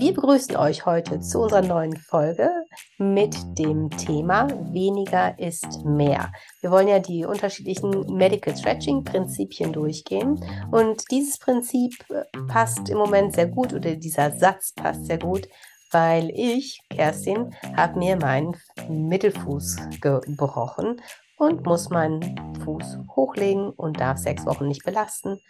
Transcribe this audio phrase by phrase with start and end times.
[0.00, 2.48] Wir begrüßen euch heute zu unserer neuen Folge
[2.96, 6.32] mit dem Thema Weniger ist mehr.
[6.62, 12.96] Wir wollen ja die unterschiedlichen Medical Stretching Prinzipien durchgehen und dieses Prinzip äh, passt im
[12.96, 15.46] Moment sehr gut oder dieser Satz passt sehr gut,
[15.92, 18.56] weil ich, Kerstin, habe mir meinen
[18.88, 21.02] Mittelfuß gebrochen
[21.36, 25.40] und muss meinen Fuß hochlegen und darf sechs Wochen nicht belasten.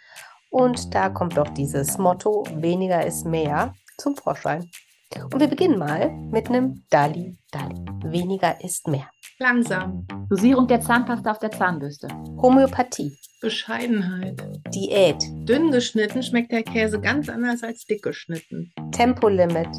[0.49, 4.69] Und da kommt doch dieses Motto, weniger ist mehr zum Vorschein.
[5.15, 7.75] Und wir beginnen mal mit einem Dali Dali.
[8.03, 9.09] Weniger ist mehr.
[9.39, 10.07] Langsam.
[10.29, 12.07] Dosierung der Zahnpasta auf der Zahnbürste.
[12.41, 13.17] Homöopathie.
[13.41, 14.41] Bescheidenheit.
[14.73, 15.21] Diät.
[15.47, 18.71] Dünn geschnitten schmeckt der Käse ganz anders als dick geschnitten.
[18.91, 19.69] Tempolimit.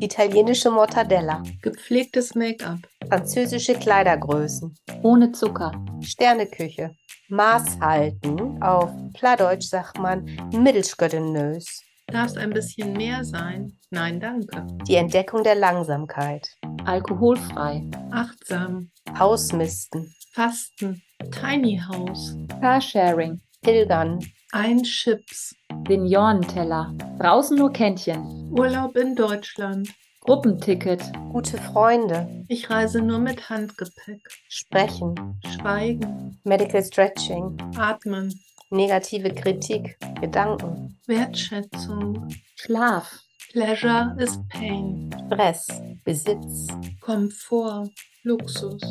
[0.00, 1.42] Italienische Mortadella.
[1.62, 2.78] Gepflegtes Make-up.
[3.08, 4.76] Französische Kleidergrößen.
[5.02, 5.72] Ohne Zucker.
[6.02, 6.94] Sterneküche.
[7.28, 8.62] Maß halten.
[8.62, 11.82] Auf Plattdeutsch sagt man mittelschgöttenös.
[12.10, 13.76] Darf es ein bisschen mehr sein?
[13.90, 14.66] Nein, danke.
[14.86, 16.48] Die Entdeckung der Langsamkeit.
[16.86, 17.90] Alkoholfrei.
[18.10, 18.90] Achtsam.
[19.18, 20.14] Ausmisten.
[20.32, 21.02] Fasten.
[21.30, 22.34] Tiny House.
[22.60, 23.42] Carsharing.
[23.60, 24.20] Pilgern.
[24.52, 25.54] Ein Chips.
[25.86, 26.94] Seniorenteller.
[27.18, 28.50] Draußen nur Kännchen.
[28.52, 29.90] Urlaub in Deutschland.
[30.22, 31.02] Gruppenticket.
[31.30, 32.44] Gute Freunde.
[32.48, 34.20] Ich reise nur mit Handgepäck.
[34.48, 35.14] Sprechen.
[35.46, 36.40] Schweigen.
[36.44, 37.56] Medical Stretching.
[37.76, 38.32] Atmen.
[38.70, 39.96] Negative Kritik.
[40.20, 40.94] Gedanken.
[41.06, 42.28] Wertschätzung.
[42.54, 43.18] Schlaf.
[43.52, 45.08] Pleasure is pain.
[45.26, 45.68] Stress.
[46.04, 46.66] Besitz.
[47.00, 47.88] Komfort.
[48.24, 48.82] Luxus.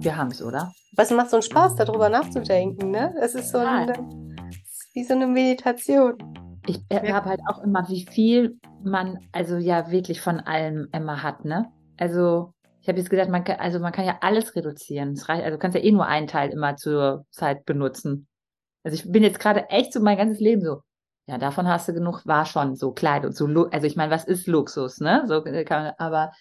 [0.00, 0.72] Wir haben es, oder?
[0.96, 3.14] Was macht so einen Spaß, darüber nachzudenken, ne?
[3.20, 3.92] Es ist so eine,
[4.94, 6.14] wie so eine Meditation.
[6.66, 11.44] Ich habe halt auch immer, wie viel man also ja wirklich von allem immer hat,
[11.44, 11.70] ne?
[11.96, 15.12] Also ich habe jetzt gesagt, man kann, also man kann ja alles reduzieren.
[15.12, 18.26] Es reicht, also du kannst ja eh nur einen Teil immer zur Zeit benutzen.
[18.82, 20.82] Also ich bin jetzt gerade echt so mein ganzes Leben so,
[21.26, 24.46] ja, davon hast du genug, war schon so Kleidung, so, also ich meine, was ist
[24.46, 25.24] Luxus, ne?
[25.26, 26.32] So äh, kann aber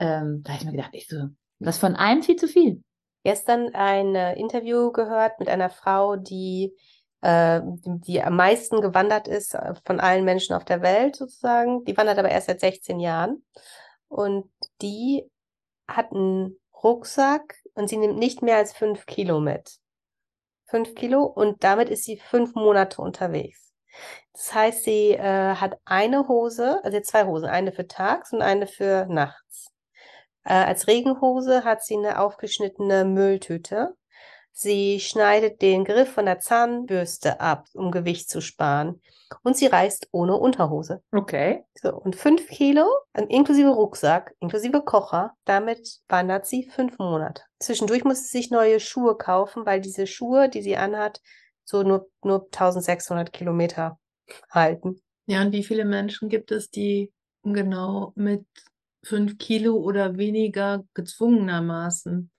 [0.00, 1.28] ähm, da habe ich mir gedacht, ich so,
[1.60, 2.82] das von einem viel zu viel.
[3.22, 6.74] Gestern ein äh, Interview gehört mit einer Frau, die
[7.22, 11.84] äh, die am meisten gewandert ist äh, von allen Menschen auf der Welt sozusagen.
[11.84, 13.42] Die wandert aber erst seit 16 Jahren.
[14.08, 14.50] Und
[14.82, 15.24] die
[15.88, 19.78] hat einen Rucksack und sie nimmt nicht mehr als fünf Kilo mit.
[20.66, 23.72] Fünf Kilo und damit ist sie fünf Monate unterwegs.
[24.32, 28.66] Das heißt, sie äh, hat eine Hose, also zwei Hosen, eine für tags und eine
[28.66, 29.68] für nachts.
[30.44, 33.94] Äh, als Regenhose hat sie eine aufgeschnittene Mülltüte.
[34.56, 39.02] Sie schneidet den Griff von der Zahnbürste ab, um Gewicht zu sparen
[39.42, 41.02] und sie reist ohne Unterhose.
[41.10, 41.64] Okay.
[41.74, 47.42] So, und fünf Kilo, inklusive Rucksack, inklusive Kocher, damit wandert sie fünf Monate.
[47.58, 51.20] Zwischendurch muss sie sich neue Schuhe kaufen, weil diese Schuhe, die sie anhat,
[51.64, 53.98] so nur, nur 1600 Kilometer
[54.50, 55.02] halten.
[55.26, 58.46] Ja, und wie viele Menschen gibt es, die genau mit
[59.02, 62.30] fünf Kilo oder weniger gezwungenermaßen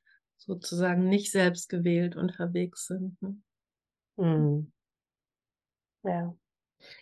[0.46, 3.22] sozusagen nicht selbst gewählt unterwegs sind?
[3.22, 3.38] Ne?
[4.18, 4.72] Hm.
[6.04, 6.36] Ja.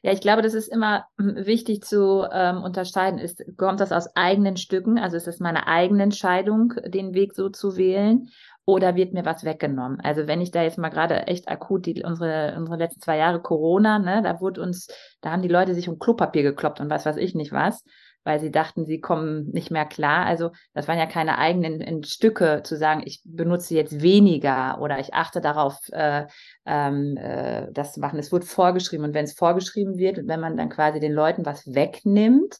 [0.02, 3.20] Ja, ich glaube, das ist immer hm, wichtig zu ähm, unterscheiden.
[3.20, 4.98] Ist, kommt das aus eigenen Stücken?
[4.98, 8.30] Also ist es meine eigene Entscheidung, den Weg so zu wählen?
[8.66, 10.00] Oder wird mir was weggenommen?
[10.00, 13.42] Also wenn ich da jetzt mal gerade echt akut die, unsere, unsere letzten zwei Jahre
[13.42, 14.88] Corona, ne, da wurde uns,
[15.20, 17.84] da haben die Leute sich um Klopapier gekloppt und was weiß ich nicht was
[18.24, 20.26] weil sie dachten, sie kommen nicht mehr klar.
[20.26, 25.14] Also das waren ja keine eigenen Stücke zu sagen, ich benutze jetzt weniger oder ich
[25.14, 26.26] achte darauf, äh,
[26.66, 28.20] ähm, äh, das zu machen.
[28.20, 31.46] Es wird vorgeschrieben und wenn es vorgeschrieben wird und wenn man dann quasi den Leuten
[31.46, 32.58] was wegnimmt,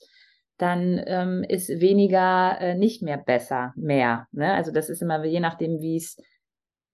[0.58, 4.28] dann ähm, ist weniger äh, nicht mehr besser, mehr.
[4.32, 4.54] Ne?
[4.54, 6.18] Also das ist immer je nachdem, wie es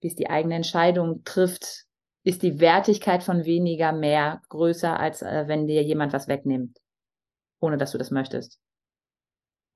[0.01, 1.86] wie es die eigene Entscheidung trifft,
[2.24, 6.78] ist die Wertigkeit von weniger mehr größer, als äh, wenn dir jemand was wegnimmt
[7.59, 8.59] ohne dass du das möchtest?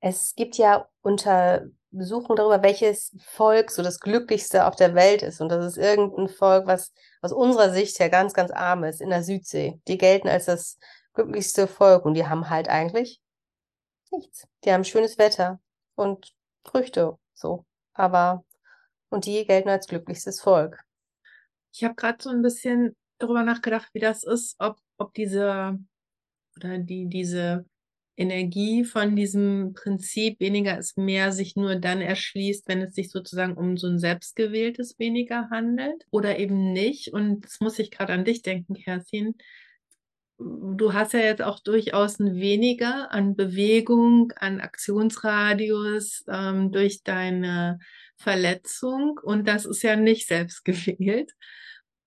[0.00, 5.40] Es gibt ja Untersuchungen darüber, welches Volk so das glücklichste auf der Welt ist.
[5.40, 9.10] Und das ist irgendein Volk, was aus unserer Sicht ja ganz, ganz arm ist in
[9.10, 9.80] der Südsee.
[9.88, 10.78] Die gelten als das
[11.14, 13.22] glücklichste Volk und die haben halt eigentlich
[14.10, 14.46] nichts.
[14.64, 15.60] Die haben schönes Wetter
[15.94, 16.34] und
[16.64, 17.64] Früchte, so.
[17.94, 18.44] Aber,
[19.08, 20.82] und die gelten als glücklichstes Volk.
[21.72, 25.78] Ich habe gerade so ein bisschen darüber nachgedacht, wie das ist, ob, ob diese
[26.56, 27.64] oder die, diese
[28.16, 33.54] Energie von diesem Prinzip weniger ist mehr sich nur dann erschließt, wenn es sich sozusagen
[33.54, 37.12] um so ein selbstgewähltes weniger handelt oder eben nicht.
[37.12, 39.34] Und das muss ich gerade an dich denken, Kerstin.
[40.38, 47.78] Du hast ja jetzt auch durchaus ein weniger an Bewegung, an Aktionsradius ähm, durch deine
[48.16, 51.32] Verletzung und das ist ja nicht selbstgewählt.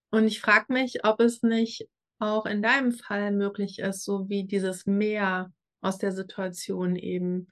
[0.09, 1.87] Und ich frage mich, ob es nicht
[2.19, 5.51] auch in deinem Fall möglich ist, so wie dieses Mehr
[5.81, 7.47] aus der Situation eben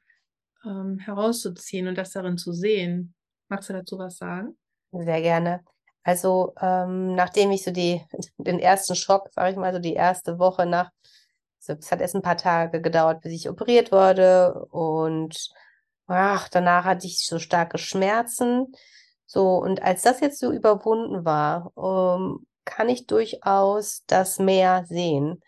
[0.65, 3.13] ähm, herauszuziehen und das darin zu sehen.
[3.49, 4.57] Magst du dazu was sagen?
[4.91, 5.63] Sehr gerne.
[6.03, 8.01] Also ähm, nachdem ich so die,
[8.37, 10.91] den ersten Schock, sage ich mal, so die erste Woche nach,
[11.67, 15.49] also es hat erst ein paar Tage gedauert, bis ich operiert wurde und
[16.07, 18.71] ach, danach hatte ich so starke Schmerzen.
[19.25, 25.41] So, und als das jetzt so überwunden war, ähm, kann ich durchaus das Meer sehen.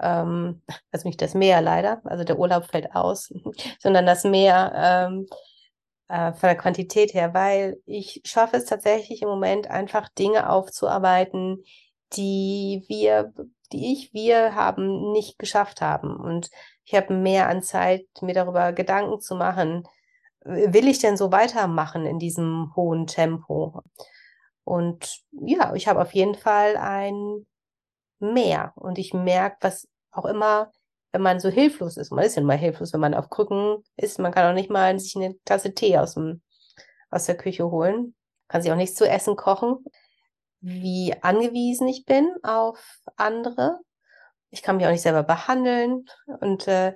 [0.00, 3.32] Ähm, also nicht das Meer leider, also der Urlaub fällt aus,
[3.78, 5.26] sondern das Meer ähm,
[6.08, 11.64] äh, von der Quantität her, weil ich schaffe es tatsächlich im Moment einfach Dinge aufzuarbeiten,
[12.14, 13.32] die wir,
[13.72, 16.14] die ich, wir haben nicht geschafft haben.
[16.16, 16.50] Und
[16.84, 19.84] ich habe mehr an Zeit, mir darüber Gedanken zu machen,
[20.44, 23.80] will ich denn so weitermachen in diesem hohen Tempo?
[24.64, 27.46] Und ja, ich habe auf jeden Fall ein
[28.22, 28.72] Mehr.
[28.76, 30.70] Und ich merke, was auch immer,
[31.12, 34.18] wenn man so hilflos ist, man ist ja immer hilflos, wenn man auf Krücken ist,
[34.18, 36.42] man kann auch nicht mal sich eine Tasse Tee aus, dem,
[37.10, 38.14] aus der Küche holen,
[38.48, 39.84] kann sich auch nichts zu essen kochen,
[40.60, 42.78] wie angewiesen ich bin auf
[43.16, 43.80] andere.
[44.50, 46.04] Ich kann mich auch nicht selber behandeln.
[46.40, 46.94] Und äh,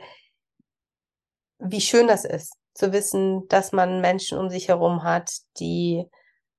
[1.58, 6.06] wie schön das ist, zu wissen, dass man Menschen um sich herum hat, die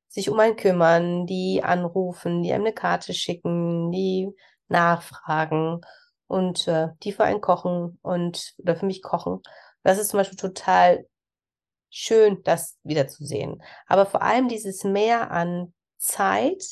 [0.08, 4.30] sich um einen kümmern, die anrufen, die einem eine Karte schicken, die
[4.68, 5.82] nachfragen
[6.28, 9.42] und äh, die für einen kochen und oder für mich kochen.
[9.84, 11.08] Das ist zum Beispiel total
[11.90, 13.62] schön, das wiederzusehen.
[13.88, 16.64] Aber vor allem dieses Mehr an Zeit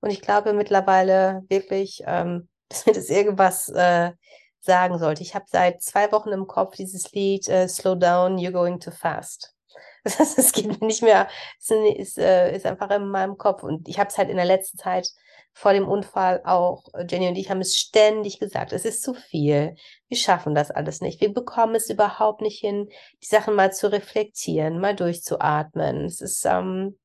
[0.00, 4.12] und ich glaube mittlerweile wirklich, ähm, dass mir das irgendwas äh,
[4.60, 5.22] sagen sollte.
[5.22, 8.90] Ich habe seit zwei Wochen im Kopf dieses Lied äh, Slow Down, You're Going Too
[8.90, 9.52] Fast.
[10.04, 11.28] Das geht mir nicht mehr,
[11.58, 13.64] es ist, äh, ist einfach in meinem Kopf.
[13.64, 15.10] Und ich habe es halt in der letzten Zeit
[15.56, 19.14] vor dem Unfall auch, äh, Jenny und ich haben es ständig gesagt, es ist zu
[19.14, 19.74] viel.
[20.06, 21.22] Wir schaffen das alles nicht.
[21.22, 22.90] Wir bekommen es überhaupt nicht hin,
[23.22, 26.04] die Sachen mal zu reflektieren, mal durchzuatmen.
[26.04, 26.98] Es ist, ähm,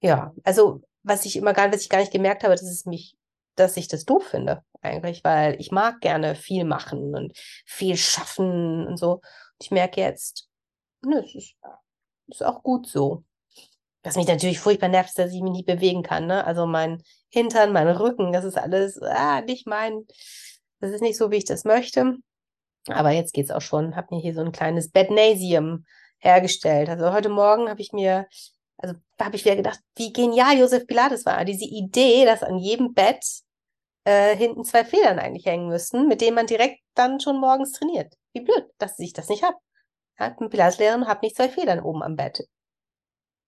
[0.00, 3.14] ja, also was ich immer gar, was ich gar nicht gemerkt habe, dass es mich
[3.56, 8.86] dass ich das doof finde, eigentlich, weil ich mag gerne viel machen und viel schaffen
[8.86, 9.20] und so.
[9.60, 10.48] Ich merke jetzt,
[11.02, 11.54] nö, es ist,
[12.26, 13.22] ist auch gut so.
[14.04, 16.44] Was mich natürlich furchtbar nervt, dass ich mich nicht bewegen kann, ne?
[16.44, 20.04] Also mein Hintern, mein Rücken, das ist alles, ah, nicht mein,
[20.80, 22.18] das ist nicht so, wie ich das möchte.
[22.88, 23.96] Aber jetzt geht's auch schon.
[23.96, 25.86] Hab mir hier so ein kleines Bednasium
[26.18, 26.88] hergestellt.
[26.88, 28.26] Also heute Morgen habe ich mir
[28.76, 31.44] also habe ich wieder gedacht, wie genial Josef Pilates war.
[31.44, 33.24] Diese Idee, dass an jedem Bett
[34.04, 38.14] äh, hinten zwei Federn eigentlich hängen müssten, mit denen man direkt dann schon morgens trainiert.
[38.32, 39.56] Wie blöd, dass ich das nicht habe.
[40.18, 42.46] Ja, bin Pilateslehrerin habe nicht zwei Federn oben am Bett.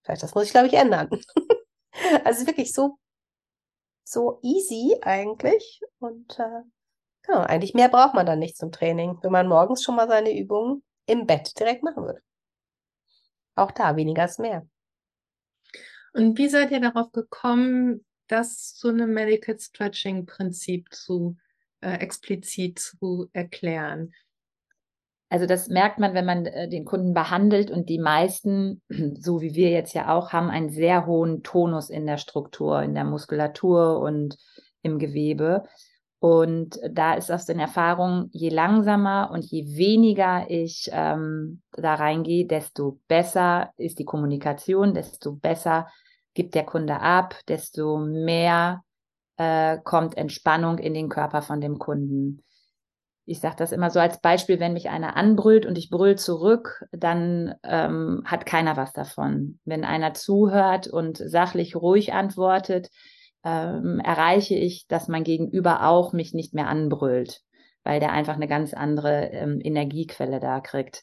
[0.06, 1.10] Vielleicht das muss ich, glaube ich, ändern.
[2.24, 2.96] also wirklich so,
[4.04, 5.80] so easy eigentlich.
[5.98, 6.62] Und äh,
[7.28, 10.38] ja, eigentlich mehr braucht man dann nicht zum Training, wenn man morgens schon mal seine
[10.38, 12.22] Übungen im Bett direkt machen würde.
[13.56, 14.64] Auch da weniger ist mehr.
[16.12, 21.36] Und wie seid ihr darauf gekommen, das so eine Medical Stretching Prinzip zu
[21.80, 24.14] äh, explizit zu erklären?
[25.28, 28.82] Also das merkt man, wenn man äh, den Kunden behandelt und die meisten,
[29.20, 32.94] so wie wir jetzt ja auch, haben einen sehr hohen Tonus in der Struktur, in
[32.94, 34.36] der Muskulatur und
[34.82, 35.64] im Gewebe.
[36.18, 42.46] Und da ist aus den Erfahrungen, je langsamer und je weniger ich ähm, da reingehe,
[42.46, 45.88] desto besser ist die Kommunikation, desto besser
[46.32, 48.82] gibt der Kunde ab, desto mehr
[49.36, 52.42] äh, kommt Entspannung in den Körper von dem Kunden.
[53.28, 56.84] Ich sage das immer so als Beispiel, wenn mich einer anbrüllt und ich brüll zurück,
[56.92, 59.58] dann ähm, hat keiner was davon.
[59.64, 62.88] Wenn einer zuhört und sachlich ruhig antwortet,
[63.44, 67.42] ähm, erreiche ich, dass mein Gegenüber auch mich nicht mehr anbrüllt,
[67.82, 71.02] weil der einfach eine ganz andere ähm, Energiequelle da kriegt.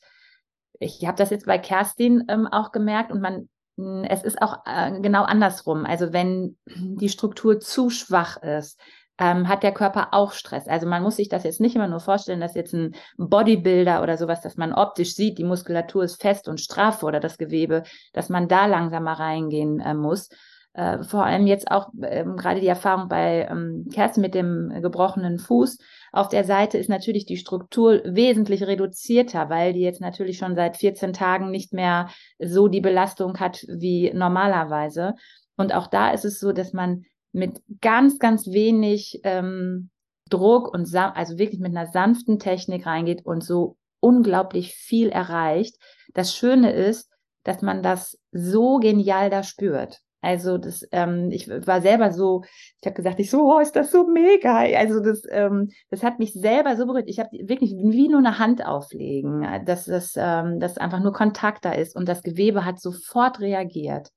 [0.80, 5.00] Ich habe das jetzt bei Kerstin ähm, auch gemerkt und man es ist auch äh,
[5.02, 5.86] genau andersrum.
[5.86, 8.80] Also wenn die Struktur zu schwach ist,
[9.20, 10.68] ähm, hat der Körper auch Stress.
[10.68, 14.18] Also man muss sich das jetzt nicht immer nur vorstellen, dass jetzt ein Bodybuilder oder
[14.18, 18.30] sowas, dass man optisch sieht, die Muskulatur ist fest und straff oder das Gewebe, dass
[18.30, 20.30] man da langsamer reingehen äh, muss.
[20.74, 25.38] Äh, vor allem jetzt auch ähm, gerade die Erfahrung bei ähm, Kerstin mit dem gebrochenen
[25.38, 25.78] Fuß
[26.14, 30.78] auf der Seite ist natürlich die Struktur wesentlich reduzierter, weil die jetzt natürlich schon seit
[30.78, 35.16] 14 Tagen nicht mehr so die Belastung hat wie normalerweise.
[35.58, 39.90] Und auch da ist es so, dass man mit ganz, ganz wenig ähm,
[40.30, 45.76] Druck und also wirklich mit einer sanften Technik reingeht und so unglaublich viel erreicht.
[46.14, 47.10] Das Schöne ist,
[47.44, 50.00] dass man das so genial da spürt.
[50.22, 52.44] Also das, ähm, ich war selber so,
[52.80, 54.56] ich habe gesagt, ich so, oh, ist das so mega.
[54.78, 57.10] Also das, ähm, das hat mich selber so berührt.
[57.10, 61.66] Ich habe wirklich wie nur eine Hand auflegen, dass das, ähm, dass einfach nur Kontakt
[61.66, 64.12] da ist und das Gewebe hat sofort reagiert.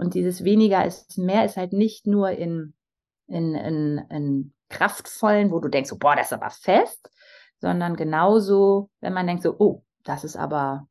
[0.00, 2.72] Und dieses weniger ist mehr ist halt nicht nur in,
[3.26, 7.10] in, in, in kraftvollen, wo du denkst, oh, boah, das ist aber fest,
[7.58, 10.88] sondern genauso, wenn man denkt so, oh, das ist aber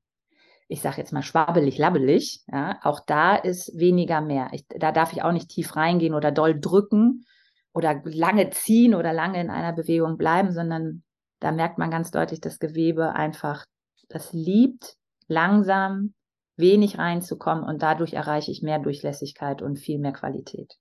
[0.72, 4.50] ich sage jetzt mal schwabbelig, labbelig, ja, auch da ist weniger mehr.
[4.51, 7.25] Ich, da darf ich auch nicht tief reingehen oder doll drücken
[7.74, 11.01] oder lange ziehen oder lange in einer Bewegung bleiben, sondern
[11.39, 13.66] da merkt man ganz deutlich, das Gewebe einfach,
[14.10, 14.96] das liebt,
[15.28, 16.13] langsam,
[16.60, 20.75] wenig reinzukommen und dadurch erreiche ich mehr Durchlässigkeit und viel mehr Qualität.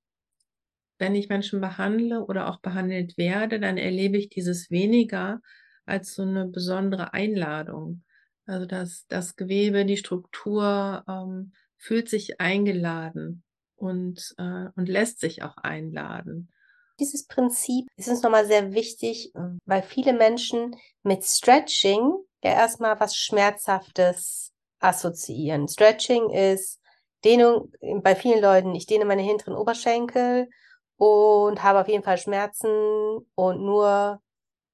[0.99, 5.41] Wenn ich Menschen behandle oder auch behandelt werde, dann erlebe ich dieses weniger
[5.87, 8.03] als so eine besondere Einladung.
[8.47, 13.45] Also das, das Gewebe, die Struktur ähm, fühlt sich eingeladen
[13.77, 16.51] und, äh, und lässt sich auch einladen.
[16.99, 19.33] Dieses Prinzip ist uns nochmal sehr wichtig,
[19.65, 25.69] weil viele Menschen mit Stretching ja erstmal was Schmerzhaftes assoziieren.
[25.69, 26.81] Stretching ist
[27.25, 28.75] Dehnung bei vielen Leuten.
[28.75, 30.49] Ich dehne meine hinteren Oberschenkel
[30.97, 32.69] und habe auf jeden Fall Schmerzen
[33.35, 34.21] und nur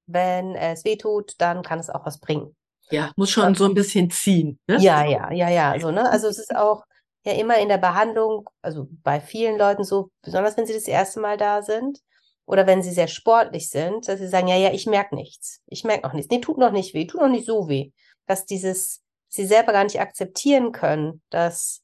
[0.07, 2.55] wenn es weh tut, dann kann es auch was bringen.
[2.91, 4.59] Ja, muss schon so ein bisschen ziehen.
[4.67, 4.77] Ne?
[4.79, 5.79] Ja, ja, ja, ja.
[5.79, 6.09] So, ne?
[6.09, 6.83] Also es ist auch
[7.23, 11.19] ja immer in der Behandlung, also bei vielen Leuten so, besonders wenn sie das erste
[11.19, 11.99] Mal da sind
[12.45, 15.61] oder wenn sie sehr sportlich sind, dass sie sagen, ja, ja, ich merke nichts.
[15.65, 16.29] Ich merke noch nichts.
[16.29, 17.91] Nee, tut noch nicht weh, tut noch nicht so weh.
[18.27, 21.83] Dass dieses, sie selber gar nicht akzeptieren können, dass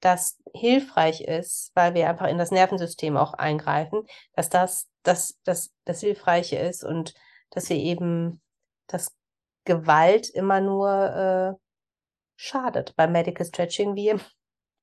[0.00, 5.72] das hilfreich ist, weil wir einfach in das Nervensystem auch eingreifen, dass das, das, das,
[5.84, 7.14] das Hilfreiche ist und
[7.50, 8.40] dass wir eben
[8.86, 9.14] das
[9.64, 11.64] Gewalt immer nur äh,
[12.36, 14.20] schadet beim Medical Stretching wie im,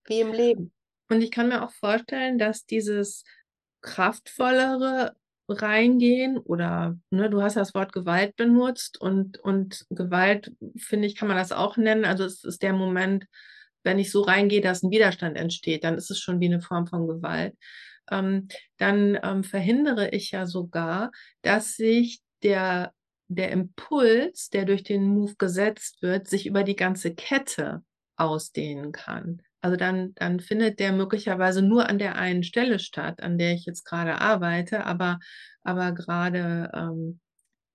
[0.05, 0.71] wie im Leben.
[1.09, 3.23] Und ich kann mir auch vorstellen, dass dieses
[3.81, 5.15] kraftvollere
[5.47, 11.27] reingehen oder ne, du hast das Wort Gewalt benutzt und, und Gewalt, finde ich, kann
[11.27, 12.05] man das auch nennen.
[12.05, 13.25] Also es ist der Moment,
[13.83, 16.87] wenn ich so reingehe, dass ein Widerstand entsteht, dann ist es schon wie eine Form
[16.87, 17.55] von Gewalt.
[18.11, 21.11] Ähm, dann ähm, verhindere ich ja sogar,
[21.41, 22.93] dass sich der
[23.29, 27.83] der Impuls, der durch den Move gesetzt wird, sich über die ganze Kette
[28.15, 29.41] ausdehnen kann.
[29.67, 33.65] Also dann, dann findet der möglicherweise nur an der einen Stelle statt, an der ich
[33.65, 35.19] jetzt gerade arbeite, aber,
[35.61, 37.19] aber gerade ähm,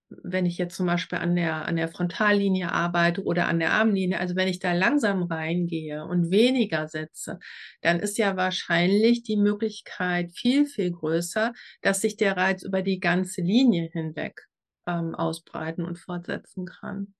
[0.08, 4.18] wenn ich jetzt zum Beispiel an der, an der Frontallinie arbeite oder an der Armlinie,
[4.18, 7.38] also wenn ich da langsam reingehe und weniger setze,
[7.82, 13.00] dann ist ja wahrscheinlich die Möglichkeit viel, viel größer, dass sich der Reiz über die
[13.00, 14.48] ganze Linie hinweg
[14.86, 17.12] ähm, ausbreiten und fortsetzen kann.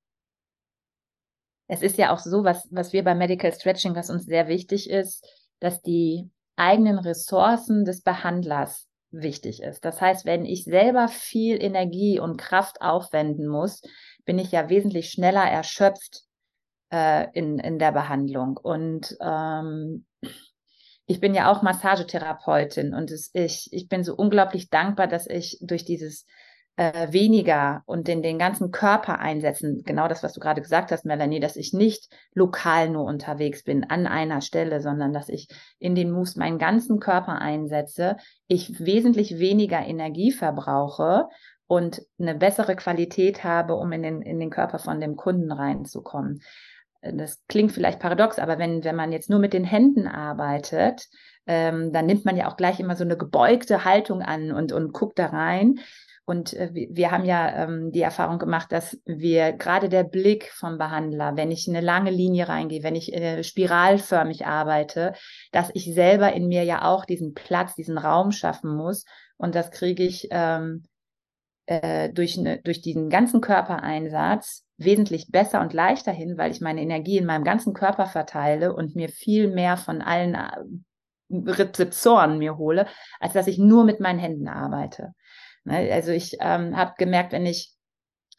[1.73, 4.91] Es ist ja auch so, was, was wir bei Medical Stretching, was uns sehr wichtig
[4.91, 5.27] ist,
[5.59, 9.83] dass die eigenen Ressourcen des Behandlers wichtig ist.
[9.83, 13.81] Das heißt, wenn ich selber viel Energie und Kraft aufwenden muss,
[14.27, 16.25] bin ich ja wesentlich schneller erschöpft
[16.93, 18.59] äh, in, in der Behandlung.
[18.59, 20.05] Und ähm,
[21.07, 25.57] ich bin ja auch Massagetherapeutin und es, ich, ich bin so unglaublich dankbar, dass ich
[25.63, 26.27] durch dieses
[26.77, 29.83] äh, weniger und den, den ganzen Körper einsetzen.
[29.85, 33.85] Genau das, was du gerade gesagt hast, Melanie, dass ich nicht lokal nur unterwegs bin
[33.85, 35.49] an einer Stelle, sondern dass ich
[35.79, 38.17] in den Moves meinen ganzen Körper einsetze,
[38.49, 41.29] ich wesentlich weniger Energie verbrauche
[41.67, 46.43] und eine bessere Qualität habe, um in den, in den Körper von dem Kunden reinzukommen.
[47.03, 51.09] Das klingt vielleicht paradox, aber wenn, wenn man jetzt nur mit den Händen arbeitet,
[51.47, 54.93] ähm, dann nimmt man ja auch gleich immer so eine gebeugte Haltung an und, und
[54.93, 55.81] guckt da rein.
[56.25, 60.79] Und äh, wir haben ja ähm, die Erfahrung gemacht, dass wir gerade der Blick vom
[60.79, 65.15] Behandler, wenn ich in eine lange Linie reingehe, wenn ich äh, spiralförmig arbeite,
[65.51, 69.05] dass ich selber in mir ja auch diesen Platz, diesen Raum schaffen muss.
[69.37, 70.85] Und das kriege ich ähm,
[71.67, 76.83] äh, durch, ne, durch diesen ganzen Körpereinsatz wesentlich besser und leichter hin, weil ich meine
[76.83, 80.51] Energie in meinem ganzen Körper verteile und mir viel mehr von allen äh,
[81.31, 82.87] Rezeptoren mir hole,
[83.19, 85.15] als dass ich nur mit meinen Händen arbeite.
[85.65, 85.91] Ne?
[85.93, 87.73] Also ich ähm, habe gemerkt, wenn ich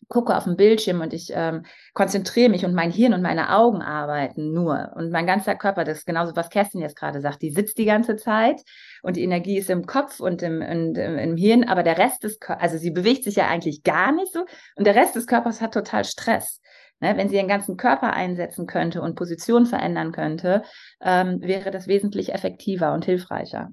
[0.10, 3.82] gucke auf den Bildschirm und ich ähm, konzentriere mich und mein Hirn und meine Augen
[3.82, 7.52] arbeiten nur und mein ganzer Körper, das ist genauso, was Kerstin jetzt gerade sagt, die
[7.52, 8.62] sitzt die ganze Zeit
[9.02, 12.40] und die Energie ist im Kopf und im, im, im Hirn, aber der Rest des
[12.40, 15.62] Körpers, also sie bewegt sich ja eigentlich gar nicht so und der Rest des Körpers
[15.62, 16.62] hat total Stress.
[17.00, 17.18] Ne?
[17.18, 20.64] Wenn sie ihren ganzen Körper einsetzen könnte und Position verändern könnte,
[21.02, 23.70] ähm, wäre das wesentlich effektiver und hilfreicher.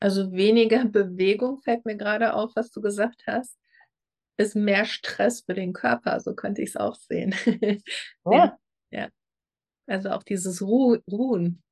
[0.00, 3.58] Also weniger Bewegung fällt mir gerade auf, was du gesagt hast,
[4.36, 6.20] ist mehr Stress für den Körper.
[6.20, 7.34] So könnte ich es auch sehen.
[8.24, 8.58] Ja.
[8.90, 9.08] ja.
[9.86, 11.62] Also auch dieses Ruh Ruhen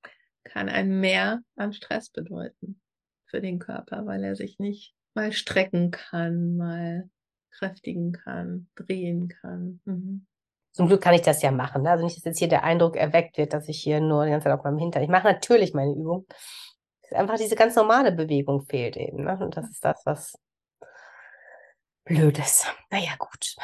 [0.44, 2.80] kann ein Mehr an Stress bedeuten
[3.26, 7.10] für den Körper, weil er sich nicht mal strecken kann, mal
[7.50, 9.80] kräftigen kann, drehen kann.
[9.84, 10.26] Mhm.
[10.72, 11.82] Zum Glück kann ich das ja machen.
[11.82, 11.90] Ne?
[11.90, 14.44] Also nicht, dass jetzt hier der Eindruck erweckt wird, dass ich hier nur die ganze
[14.44, 15.02] Zeit auf meinem Hintern.
[15.02, 16.26] Ich mache natürlich meine Übung.
[17.12, 19.24] Einfach diese ganz normale Bewegung fehlt eben.
[19.24, 19.38] Ne?
[19.40, 20.38] Und das ist das, was
[22.04, 22.66] blöd ist.
[22.90, 23.56] Naja, gut.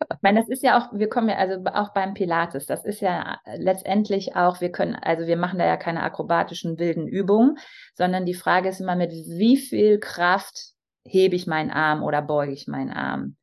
[0.00, 3.00] Ich meine, das ist ja auch, wir kommen ja also auch beim Pilates, das ist
[3.00, 7.56] ja letztendlich auch, wir können, also wir machen da ja keine akrobatischen wilden Übungen,
[7.94, 10.74] sondern die Frage ist immer, mit wie viel Kraft
[11.04, 13.36] hebe ich meinen Arm oder beuge ich meinen Arm?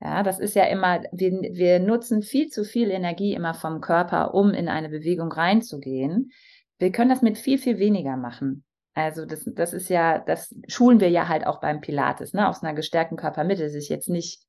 [0.00, 4.32] Ja, das ist ja immer, wir, wir nutzen viel zu viel Energie immer vom Körper,
[4.32, 6.32] um in eine Bewegung reinzugehen.
[6.78, 8.64] Wir können das mit viel, viel weniger machen.
[9.04, 12.48] Also das, das ist ja, das schulen wir ja halt auch beim Pilates, ne?
[12.48, 14.42] Aus einer gestärkten Körpermitte, sich jetzt nicht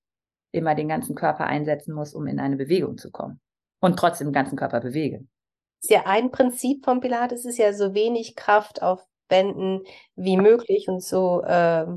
[0.52, 3.40] immer den ganzen Körper einsetzen muss, um in eine Bewegung zu kommen.
[3.80, 5.30] Und trotzdem den ganzen Körper bewegen.
[5.82, 9.82] Ist ja ein Prinzip vom Pilates, ist ja so wenig Kraft aufwenden
[10.16, 11.88] wie möglich und so äh,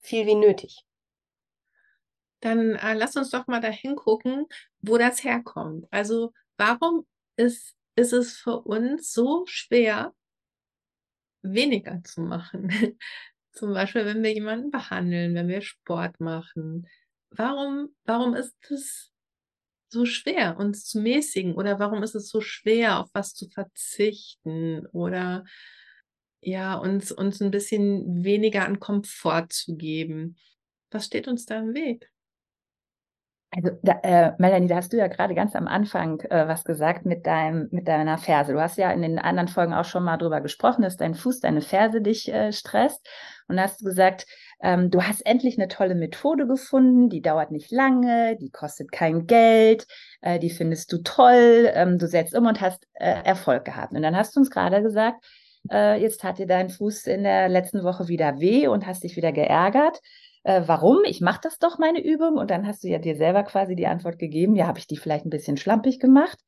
[0.00, 0.84] viel wie nötig.
[2.40, 4.46] Dann äh, lass uns doch mal dahin gucken,
[4.80, 5.86] wo das herkommt.
[5.90, 7.06] Also warum
[7.36, 10.12] ist, ist es für uns so schwer,
[11.44, 12.70] weniger zu machen?
[13.52, 16.88] Zum Beispiel, wenn wir jemanden behandeln, wenn wir Sport machen,
[17.30, 19.12] warum, warum ist es
[19.88, 21.54] so schwer, uns zu mäßigen?
[21.54, 24.86] Oder warum ist es so schwer, auf was zu verzichten?
[24.88, 25.44] Oder
[26.40, 30.36] ja, uns, uns ein bisschen weniger an Komfort zu geben?
[30.90, 32.10] Was steht uns da im Weg?
[33.56, 37.06] Also, da, äh, Melanie, da hast du ja gerade ganz am Anfang äh, was gesagt
[37.06, 38.52] mit deinem, mit deiner Ferse.
[38.52, 41.38] Du hast ja in den anderen Folgen auch schon mal drüber gesprochen, dass dein Fuß,
[41.38, 43.06] deine Ferse dich äh, stresst.
[43.46, 44.26] Und hast gesagt,
[44.60, 49.26] ähm, du hast endlich eine tolle Methode gefunden, die dauert nicht lange, die kostet kein
[49.26, 49.86] Geld,
[50.22, 53.92] äh, die findest du toll, ähm, du setzt um und hast äh, Erfolg gehabt.
[53.92, 55.24] Und dann hast du uns gerade gesagt,
[55.70, 59.14] äh, jetzt hat dir dein Fuß in der letzten Woche wieder weh und hast dich
[59.16, 60.00] wieder geärgert
[60.44, 60.98] äh, warum?
[61.04, 62.36] Ich mache das doch meine Übung.
[62.36, 64.98] Und dann hast du ja dir selber quasi die Antwort gegeben, ja, habe ich die
[64.98, 66.38] vielleicht ein bisschen schlampig gemacht.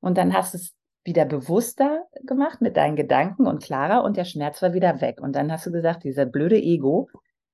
[0.00, 0.72] Und dann hast du es
[1.04, 5.20] wieder bewusster gemacht mit deinen Gedanken und klarer und der Schmerz war wieder weg.
[5.20, 7.08] Und dann hast du gesagt, dieser blöde Ego,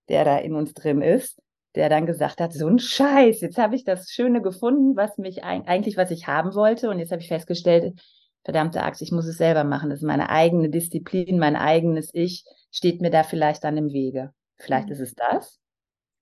[0.08, 1.40] der da in uns drin ist,
[1.74, 5.44] der dann gesagt hat, so ein Scheiß, jetzt habe ich das Schöne gefunden, was mich
[5.44, 6.90] eigentlich, was ich haben wollte.
[6.90, 7.98] Und jetzt habe ich festgestellt,
[8.44, 9.90] verdammte Axt, ich muss es selber machen.
[9.90, 14.32] Das ist meine eigene Disziplin, mein eigenes Ich steht mir da vielleicht dann im Wege.
[14.56, 14.92] Vielleicht mhm.
[14.92, 15.58] ist es das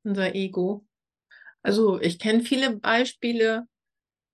[0.05, 0.87] unser Ego.
[1.62, 3.67] Also ich kenne viele Beispiele,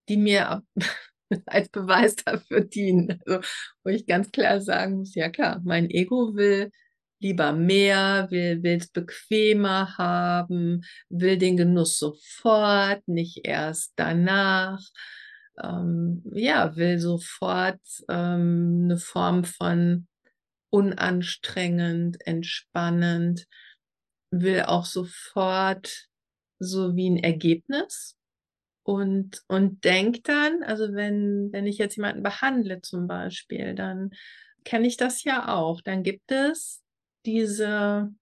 [0.08, 0.62] die mir
[1.46, 3.20] als Beweis dafür dienen.
[3.24, 3.40] Also,
[3.84, 6.70] wo ich ganz klar sagen muss, ja klar, mein Ego will
[7.20, 14.80] lieber mehr, will es bequemer haben, will den Genuss sofort, nicht erst danach.
[15.62, 20.08] Ähm, ja, will sofort ähm, eine Form von
[20.70, 23.46] unanstrengend, entspannend
[24.30, 26.06] will auch sofort
[26.58, 28.16] so wie ein Ergebnis
[28.82, 34.10] und, und denkt dann, also wenn, wenn ich jetzt jemanden behandle zum Beispiel, dann
[34.64, 35.80] kenne ich das ja auch.
[35.80, 36.82] Dann gibt es
[37.24, 38.12] diese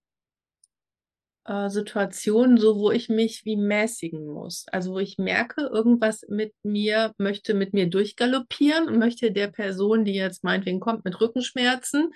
[1.45, 4.65] äh, Situationen, so wo ich mich wie mäßigen muss.
[4.71, 10.05] Also wo ich merke, irgendwas mit mir möchte mit mir durchgaloppieren und möchte der Person,
[10.05, 12.13] die jetzt meinetwegen kommt mit Rückenschmerzen,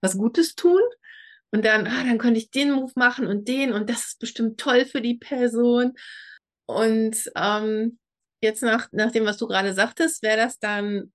[0.00, 0.80] was Gutes tun.
[1.52, 4.58] Und dann, ah, dann könnte ich den Move machen und den und das ist bestimmt
[4.58, 5.92] toll für die Person.
[6.66, 7.98] Und ähm,
[8.40, 11.12] jetzt nach, nach dem, was du gerade sagtest, wäre das dann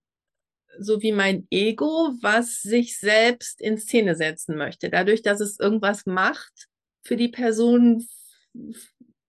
[0.80, 4.90] so wie mein Ego, was sich selbst in Szene setzen möchte.
[4.90, 6.68] Dadurch, dass es irgendwas macht
[7.04, 8.06] für die Person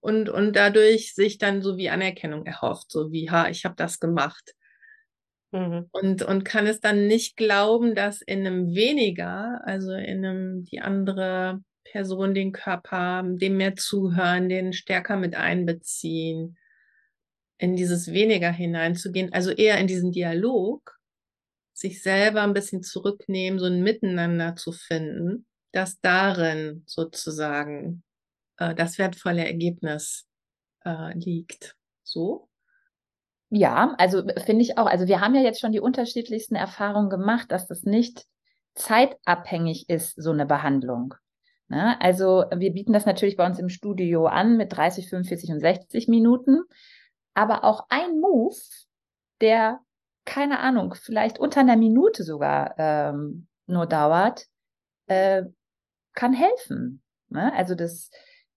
[0.01, 3.99] und, und dadurch sich dann so wie Anerkennung erhofft, so wie, ha, ich habe das
[3.99, 4.55] gemacht.
[5.51, 5.89] Mhm.
[5.93, 10.81] Und, und kann es dann nicht glauben, dass in einem weniger, also in einem, die
[10.81, 16.59] andere Person den Körper, dem mehr zuhören, den stärker mit einbeziehen,
[17.59, 20.99] in dieses weniger hineinzugehen, also eher in diesen Dialog,
[21.73, 28.03] sich selber ein bisschen zurücknehmen, so ein Miteinander zu finden, dass darin sozusagen
[28.59, 30.27] äh, das wertvolle Ergebnis
[30.85, 31.77] äh, liegt.
[32.03, 32.48] So?
[33.51, 34.87] Ja, also finde ich auch.
[34.87, 38.27] Also wir haben ja jetzt schon die unterschiedlichsten Erfahrungen gemacht, dass das nicht
[38.75, 41.15] zeitabhängig ist, so eine Behandlung.
[41.69, 42.01] Ne?
[42.01, 46.09] Also wir bieten das natürlich bei uns im Studio an mit 30, 45 und 60
[46.09, 46.63] Minuten.
[47.35, 48.57] Aber auch ein Move,
[49.41, 49.81] der,
[50.25, 54.47] keine Ahnung, vielleicht unter einer Minute sogar ähm, nur dauert,
[55.07, 55.45] äh,
[56.15, 57.03] kann helfen.
[57.29, 57.53] Ne?
[57.55, 58.11] Also das,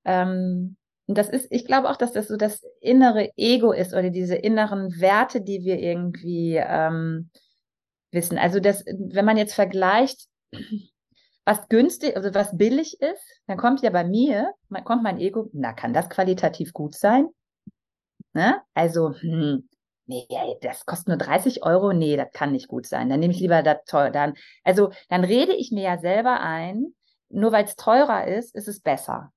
[0.03, 4.09] ähm, und das ist, ich glaube auch, dass das so das innere Ego ist oder
[4.09, 7.29] diese inneren Werte, die wir irgendwie ähm,
[8.11, 8.37] wissen.
[8.37, 10.27] Also das, wenn man jetzt vergleicht,
[11.45, 15.73] was günstig, also was billig ist, dann kommt ja bei mir, kommt mein Ego, na,
[15.73, 17.27] kann das qualitativ gut sein?
[18.33, 18.61] Ne?
[18.73, 19.67] Also, hm,
[20.05, 20.27] nee,
[20.61, 23.09] das kostet nur 30 Euro, nee, das kann nicht gut sein.
[23.09, 24.11] Dann nehme ich lieber das teuer.
[24.11, 26.93] Dann, also, dann rede ich mir ja selber ein,
[27.29, 29.33] nur weil es teurer ist, ist es besser.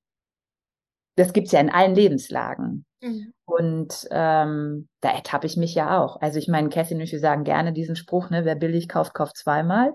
[1.16, 2.84] Das gibt's ja in allen Lebenslagen.
[3.00, 3.32] Mhm.
[3.44, 6.20] Und ähm, da ertappe ich mich ja auch.
[6.20, 9.14] Also ich meine, Cassie und ich, wir sagen gerne diesen Spruch, ne, wer billig kauft,
[9.14, 9.92] kauft zweimal.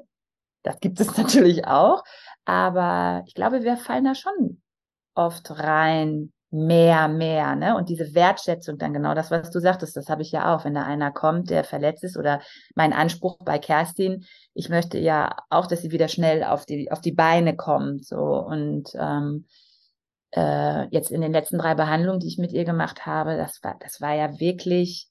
[0.63, 2.03] Das gibt es natürlich auch.
[2.45, 4.62] Aber ich glaube, wir fallen da schon
[5.15, 7.75] oft rein, mehr, mehr, ne?
[7.75, 10.73] Und diese Wertschätzung dann genau das, was du sagtest, das habe ich ja auch, wenn
[10.73, 12.41] da einer kommt, der verletzt ist oder
[12.75, 17.01] mein Anspruch bei Kerstin, ich möchte ja auch, dass sie wieder schnell auf die auf
[17.01, 19.45] die Beine kommt, so und ähm,
[20.31, 23.77] äh, jetzt in den letzten drei Behandlungen, die ich mit ihr gemacht habe, das war
[23.79, 25.09] das war ja wirklich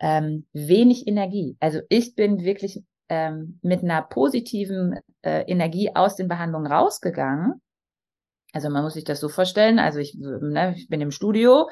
[0.00, 1.56] ähm, wenig Energie.
[1.60, 7.60] Also ich bin wirklich ähm, mit einer positiven äh, Energie aus den Behandlungen rausgegangen.
[8.52, 9.78] Also man muss sich das so vorstellen.
[9.78, 11.68] Also ich, ne, ich bin im Studio,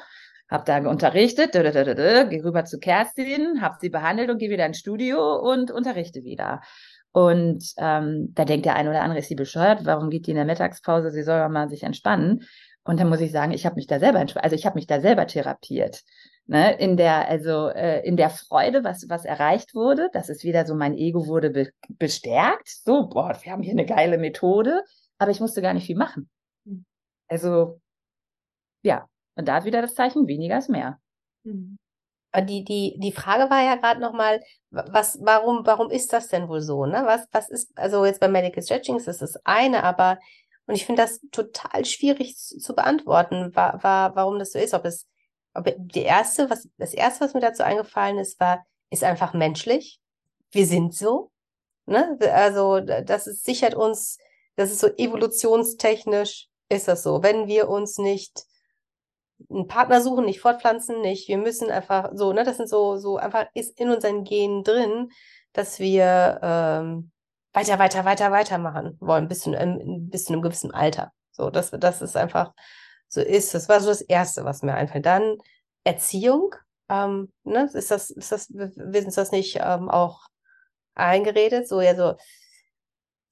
[0.49, 5.39] habe da unterrichtet, gehe rüber zu Kerstin, habe sie behandelt und gehe wieder ins Studio
[5.39, 6.61] und unterrichte wieder.
[7.13, 9.85] Und ähm, da denkt der eine oder andere, ist sie bescheuert?
[9.85, 11.11] Warum geht die in der Mittagspause?
[11.11, 12.43] Sie soll ja mal sich entspannen.
[12.83, 14.99] Und dann muss ich sagen, ich habe mich da selber, also ich habe mich da
[14.99, 16.03] selber therapiert
[16.45, 20.09] ne, in der, also äh, in der Freude, was, was erreicht wurde.
[20.13, 22.67] Das ist wieder so, mein Ego wurde be bestärkt.
[22.67, 24.83] So, boah, wir haben hier eine geile Methode,
[25.17, 26.29] aber ich musste gar nicht viel machen.
[26.65, 26.85] Mhm.
[27.27, 27.81] Also,
[28.83, 30.99] ja, und da wieder das Zeichen, weniger ist mehr.
[31.43, 31.77] Mhm.
[32.41, 34.41] Die, die, die Frage war ja gerade nochmal,
[34.71, 36.85] was, warum, warum ist das denn wohl so?
[36.85, 37.03] Ne?
[37.05, 40.17] Was, was ist, also jetzt bei Medical Stretching ist das eine, aber,
[40.65, 44.85] und ich finde das total schwierig zu, beantworten, war, war, warum das so ist, ob
[44.85, 45.07] es
[45.53, 49.99] aber die erste, was, das erste, was mir dazu eingefallen ist, war, ist einfach menschlich.
[50.51, 51.31] Wir sind so.
[51.85, 52.17] Ne?
[52.33, 54.17] Also, das ist, sichert uns,
[54.55, 57.21] das ist so evolutionstechnisch, ist das so.
[57.21, 58.45] Wenn wir uns nicht
[59.49, 63.17] einen Partner suchen, nicht fortpflanzen, nicht, wir müssen einfach so, ne, das sind so, so
[63.17, 65.09] einfach ist in unseren Genen drin,
[65.53, 67.11] dass wir ähm,
[67.53, 71.11] weiter, weiter, weiter, weiter machen wollen, bis zu, ähm, bis zu einem gewissen Alter.
[71.31, 72.53] So, das, das ist einfach
[73.07, 73.53] so ist.
[73.53, 75.05] Das war so das Erste, was mir einfällt.
[75.05, 75.37] Dann
[75.83, 76.55] Erziehung.
[76.89, 77.69] Ähm, ne?
[77.73, 80.27] Ist das, ist das, wissen Sie das nicht ähm, auch
[80.95, 81.67] eingeredet?
[81.67, 82.15] So, ja, so,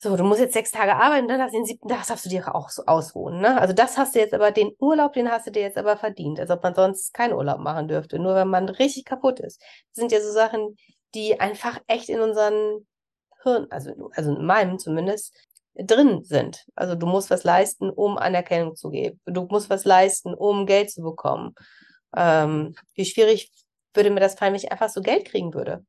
[0.03, 2.29] so, du musst jetzt sechs Tage arbeiten, dann hast du den siebten Tag darfst du
[2.29, 3.39] dir auch so ausruhen.
[3.39, 3.61] Ne?
[3.61, 6.39] Also das hast du jetzt aber, den Urlaub, den hast du dir jetzt aber verdient,
[6.39, 9.61] als ob man sonst keinen Urlaub machen dürfte, nur wenn man richtig kaputt ist.
[9.61, 10.75] Das sind ja so Sachen,
[11.13, 12.87] die einfach echt in unseren
[13.43, 15.35] Hirn, also, also in meinem zumindest,
[15.75, 16.65] drin sind.
[16.75, 19.21] Also du musst was leisten, um Anerkennung zu geben.
[19.25, 21.53] Du musst was leisten, um Geld zu bekommen.
[22.15, 23.51] Ähm, wie schwierig
[23.93, 25.85] würde mir das fallen, wenn ich einfach so Geld kriegen würde?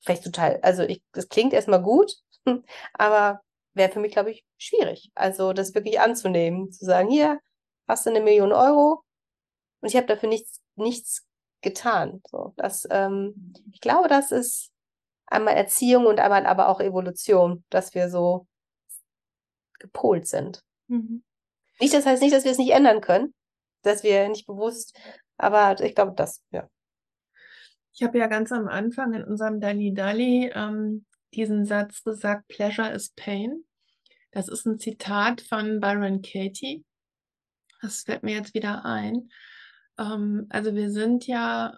[0.00, 2.12] Vielleicht total, also ich, das klingt erstmal gut,
[2.92, 3.42] aber
[3.74, 5.10] wäre für mich, glaube ich, schwierig.
[5.14, 7.40] Also das wirklich anzunehmen, zu sagen, hier
[7.86, 9.02] hast du eine Million Euro
[9.80, 11.26] und ich habe dafür nichts, nichts
[11.60, 12.22] getan.
[12.28, 14.70] So, das, ähm, ich glaube, das ist
[15.26, 18.46] einmal Erziehung und einmal aber auch Evolution, dass wir so
[19.78, 20.62] gepolt sind.
[20.86, 21.24] Mhm.
[21.80, 23.34] Nicht, das heißt nicht, dass wir es nicht ändern können,
[23.82, 24.96] dass wir nicht bewusst,
[25.36, 26.68] aber ich glaube, das, ja.
[27.92, 32.90] Ich habe ja ganz am Anfang in unserem Dali Dali ähm, diesen Satz gesagt, Pleasure
[32.90, 33.64] is Pain.
[34.30, 36.84] Das ist ein Zitat von Byron Katie.
[37.80, 39.30] Das fällt mir jetzt wieder ein.
[39.98, 41.76] Ähm, also wir sind ja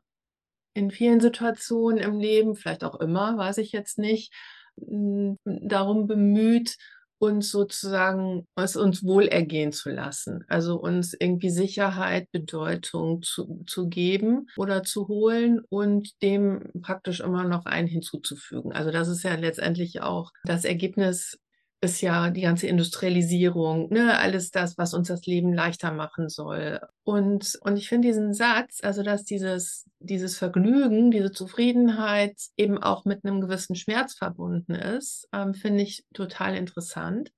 [0.74, 4.32] in vielen Situationen im Leben, vielleicht auch immer, weiß ich jetzt nicht,
[4.76, 6.76] darum bemüht,
[7.18, 10.44] uns sozusagen, es uns wohlergehen zu lassen.
[10.48, 17.44] Also uns irgendwie Sicherheit, Bedeutung zu, zu geben oder zu holen und dem praktisch immer
[17.44, 18.72] noch einen hinzuzufügen.
[18.72, 21.38] Also das ist ja letztendlich auch das Ergebnis
[21.80, 26.80] ist ja die ganze Industrialisierung, ne, alles das, was uns das Leben leichter machen soll.
[27.04, 33.04] Und, und ich finde diesen Satz, also dass dieses, dieses Vergnügen, diese Zufriedenheit eben auch
[33.04, 37.30] mit einem gewissen Schmerz verbunden ist, ähm, finde ich total interessant.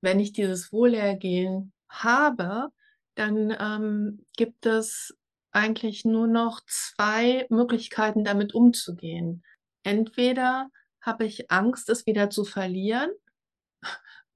[0.00, 2.68] Wenn ich dieses Wohlergehen habe,
[3.16, 5.14] dann ähm, gibt es
[5.52, 9.44] eigentlich nur noch zwei Möglichkeiten, damit umzugehen.
[9.82, 10.68] Entweder
[11.00, 13.10] habe ich Angst, es wieder zu verlieren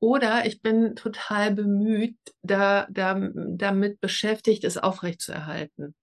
[0.00, 5.94] oder ich bin total bemüht, da, da, damit beschäftigt, es aufrechtzuerhalten.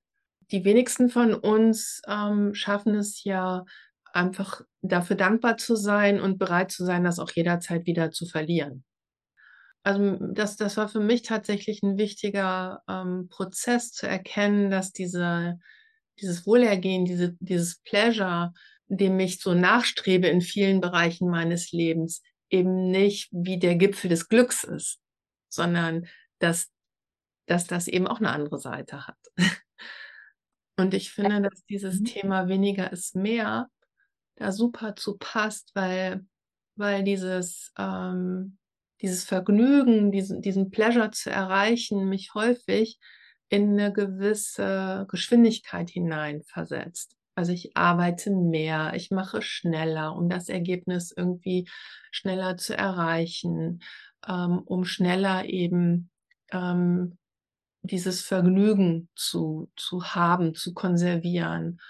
[0.52, 3.66] Die wenigsten von uns ähm, schaffen es ja
[4.14, 8.84] einfach dafür dankbar zu sein und bereit zu sein, das auch jederzeit wieder zu verlieren.
[9.84, 15.60] Also das, das war für mich tatsächlich ein wichtiger ähm, Prozess zu erkennen, dass diese,
[16.20, 18.52] dieses Wohlergehen, diese, dieses Pleasure,
[18.88, 24.30] dem ich so nachstrebe in vielen Bereichen meines Lebens, eben nicht wie der Gipfel des
[24.30, 25.00] Glücks ist,
[25.50, 26.08] sondern
[26.40, 26.72] dass,
[27.48, 29.18] dass das eben auch eine andere Seite hat.
[30.78, 32.06] Und ich finde, dass dieses mhm.
[32.06, 33.70] Thema weniger ist mehr
[34.36, 36.26] da super zu passt, weil,
[36.76, 38.58] weil dieses, ähm,
[39.02, 43.00] dieses Vergnügen, diesen, diesen Pleasure zu erreichen, mich häufig
[43.50, 47.16] in eine gewisse Geschwindigkeit hineinversetzt.
[47.36, 51.68] Also ich arbeite mehr, ich mache schneller, um das Ergebnis irgendwie
[52.12, 53.84] schneller zu erreichen,
[54.26, 56.10] ähm, um schneller eben
[56.52, 57.18] ähm,
[57.82, 61.82] dieses Vergnügen zu, zu haben, zu konservieren.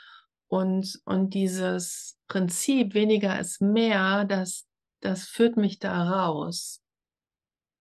[0.48, 4.66] Und, und dieses Prinzip weniger ist mehr, das,
[5.02, 6.82] das führt mich da raus.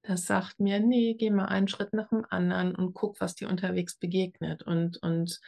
[0.02, 3.48] Das sagt mir, nee, geh mal einen Schritt nach dem anderen und guck, was dir
[3.48, 5.40] unterwegs begegnet und, und,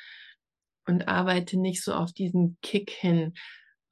[0.86, 3.34] und arbeite nicht so auf diesen Kick hin,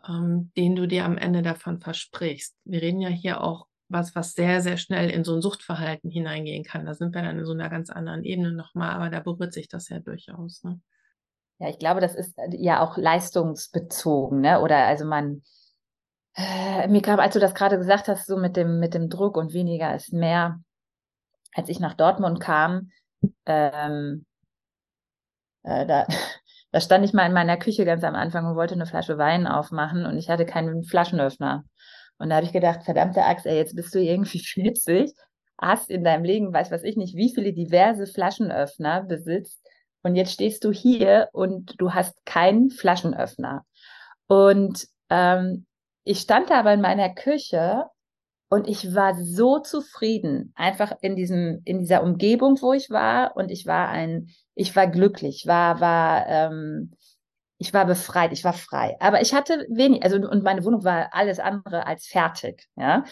[0.08, 2.54] ähm, den du dir am Ende davon versprichst.
[2.64, 6.64] Wir reden ja hier auch was, was sehr, sehr schnell in so ein Suchtverhalten hineingehen
[6.64, 6.86] kann.
[6.86, 9.68] Da sind wir dann in so einer ganz anderen Ebene nochmal, aber da berührt sich
[9.68, 10.62] das ja durchaus.
[10.64, 10.80] Ne?
[11.58, 14.60] Ja, ich glaube, das ist äh, ja auch leistungsbezogen, ne?
[14.60, 15.42] Oder also man,
[16.34, 19.36] äh, mir kam, als du das gerade gesagt hast, so mit dem, mit dem Druck
[19.36, 20.60] und weniger ist mehr,
[21.52, 22.90] als ich nach Dortmund kam,
[23.46, 24.26] ähm,
[25.62, 26.06] äh, da,
[26.74, 29.46] da stand ich mal in meiner Küche ganz am Anfang und wollte eine Flasche Wein
[29.46, 31.62] aufmachen und ich hatte keinen Flaschenöffner.
[32.18, 35.12] Und da habe ich gedacht, verdammte Axt, ey, jetzt bist du irgendwie 40,
[35.56, 39.64] hast in deinem Leben, weiß was ich nicht, wie viele diverse Flaschenöffner besitzt.
[40.02, 43.64] Und jetzt stehst du hier und du hast keinen Flaschenöffner.
[44.26, 45.66] Und ähm,
[46.02, 47.84] ich stand da aber in meiner Küche
[48.54, 53.36] und ich war so zufrieden, einfach in diesem, in dieser Umgebung, wo ich war.
[53.36, 56.92] Und ich war ein, ich war glücklich, war, war, ähm,
[57.58, 58.96] ich war befreit, ich war frei.
[59.00, 63.02] Aber ich hatte wenig, also und meine Wohnung war alles andere als fertig, ja.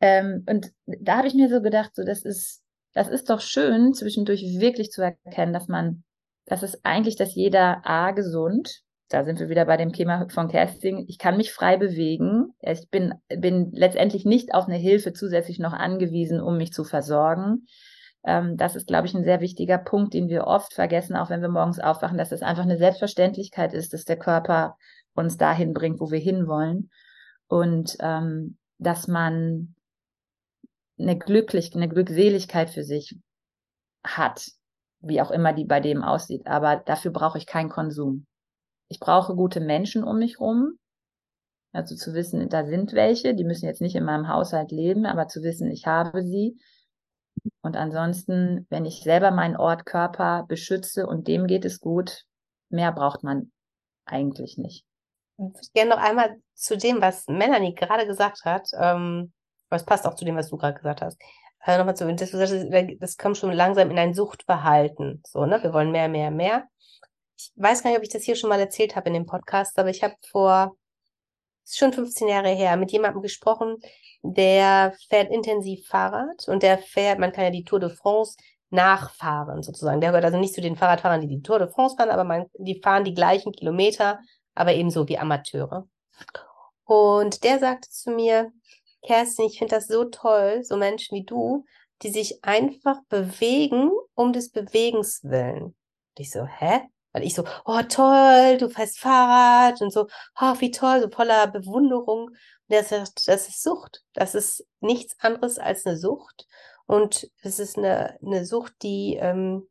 [0.00, 3.94] Ähm, und da habe ich mir so gedacht, so das ist, das ist doch schön,
[3.94, 6.02] zwischendurch wirklich zu erkennen, dass man,
[6.46, 10.48] dass es eigentlich, dass jeder A gesund, da sind wir wieder bei dem Thema von
[10.48, 12.54] Kerstin, ich kann mich frei bewegen.
[12.60, 17.66] Ich bin, bin letztendlich nicht auf eine Hilfe zusätzlich noch angewiesen, um mich zu versorgen.
[18.24, 21.40] Ähm, das ist, glaube ich, ein sehr wichtiger Punkt, den wir oft vergessen, auch wenn
[21.40, 24.76] wir morgens aufwachen, dass es einfach eine Selbstverständlichkeit ist, dass der Körper
[25.14, 26.90] uns dahin bringt, wo wir hinwollen.
[27.46, 29.74] Und ähm, dass man
[30.98, 33.16] eine glücklich, eine Glückseligkeit für sich
[34.04, 34.50] hat,
[35.00, 36.46] wie auch immer die bei dem aussieht.
[36.46, 38.26] Aber dafür brauche ich keinen Konsum.
[38.88, 40.78] Ich brauche gute Menschen um mich rum.
[41.72, 45.28] Also zu wissen, da sind welche, die müssen jetzt nicht in meinem Haushalt leben, aber
[45.28, 46.58] zu wissen, ich habe sie
[47.60, 52.24] und ansonsten, wenn ich selber meinen Ort Körper beschütze und dem geht es gut,
[52.68, 53.52] mehr braucht man
[54.04, 54.84] eigentlich nicht.
[55.36, 59.32] Ich würde gerne noch einmal zu dem, was Melanie gerade gesagt hat, ähm,
[59.68, 61.20] aber es passt auch zu dem, was du gerade gesagt hast.
[61.64, 62.32] Äh, nochmal zu, das,
[62.98, 65.22] das kommt schon langsam in ein Suchtverhalten.
[65.26, 65.62] So, ne?
[65.62, 66.66] Wir wollen mehr, mehr, mehr.
[67.38, 69.78] Ich weiß gar nicht, ob ich das hier schon mal erzählt habe in dem Podcast,
[69.78, 70.76] aber ich habe vor,
[71.64, 73.76] ist schon 15 Jahre her, mit jemandem gesprochen,
[74.22, 78.36] der fährt intensiv Fahrrad und der fährt, man kann ja die Tour de France
[78.70, 80.00] nachfahren sozusagen.
[80.00, 82.46] Der gehört also nicht zu den Fahrradfahrern, die die Tour de France fahren, aber man,
[82.58, 84.18] die fahren die gleichen Kilometer,
[84.56, 85.86] aber ebenso wie Amateure.
[86.84, 88.50] Und der sagte zu mir,
[89.06, 91.64] Kerstin, ich finde das so toll, so Menschen wie du,
[92.02, 95.64] die sich einfach bewegen um des Bewegens willen.
[95.64, 95.76] Und
[96.18, 96.80] ich so, hä?
[97.18, 100.06] Weil ich so, oh toll, du fährst Fahrrad und so,
[100.40, 102.30] oh, wie toll, so voller Bewunderung.
[102.68, 104.04] Das ist, das ist Sucht.
[104.12, 106.46] Das ist nichts anderes als eine Sucht.
[106.86, 109.68] Und es ist eine, eine Sucht, die, ähm,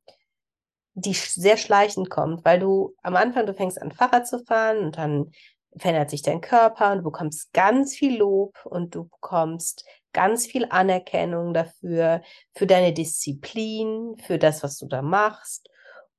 [0.94, 4.98] die sehr schleichend kommt, weil du am Anfang, du fängst an Fahrrad zu fahren und
[4.98, 5.32] dann
[5.78, 10.66] verändert sich dein Körper und du bekommst ganz viel Lob und du bekommst ganz viel
[10.70, 12.24] Anerkennung dafür,
[12.56, 15.70] für deine Disziplin, für das, was du da machst.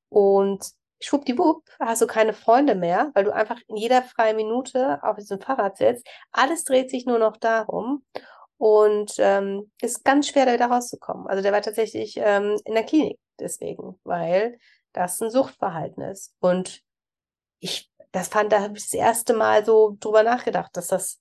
[0.09, 5.17] Und schwuppdiwupp hast du keine Freunde mehr, weil du einfach in jeder freien Minute auf
[5.17, 6.07] diesem Fahrrad sitzt.
[6.33, 8.05] Alles dreht sich nur noch darum
[8.57, 11.27] und ähm, ist ganz schwer, da wieder rauszukommen.
[11.29, 14.59] Also der war tatsächlich ähm, in der Klinik deswegen, weil
[14.93, 16.35] das ein Suchtverhalten ist.
[16.41, 16.83] Und
[17.61, 21.21] ich, das fand, da habe ich das erste Mal so drüber nachgedacht, dass das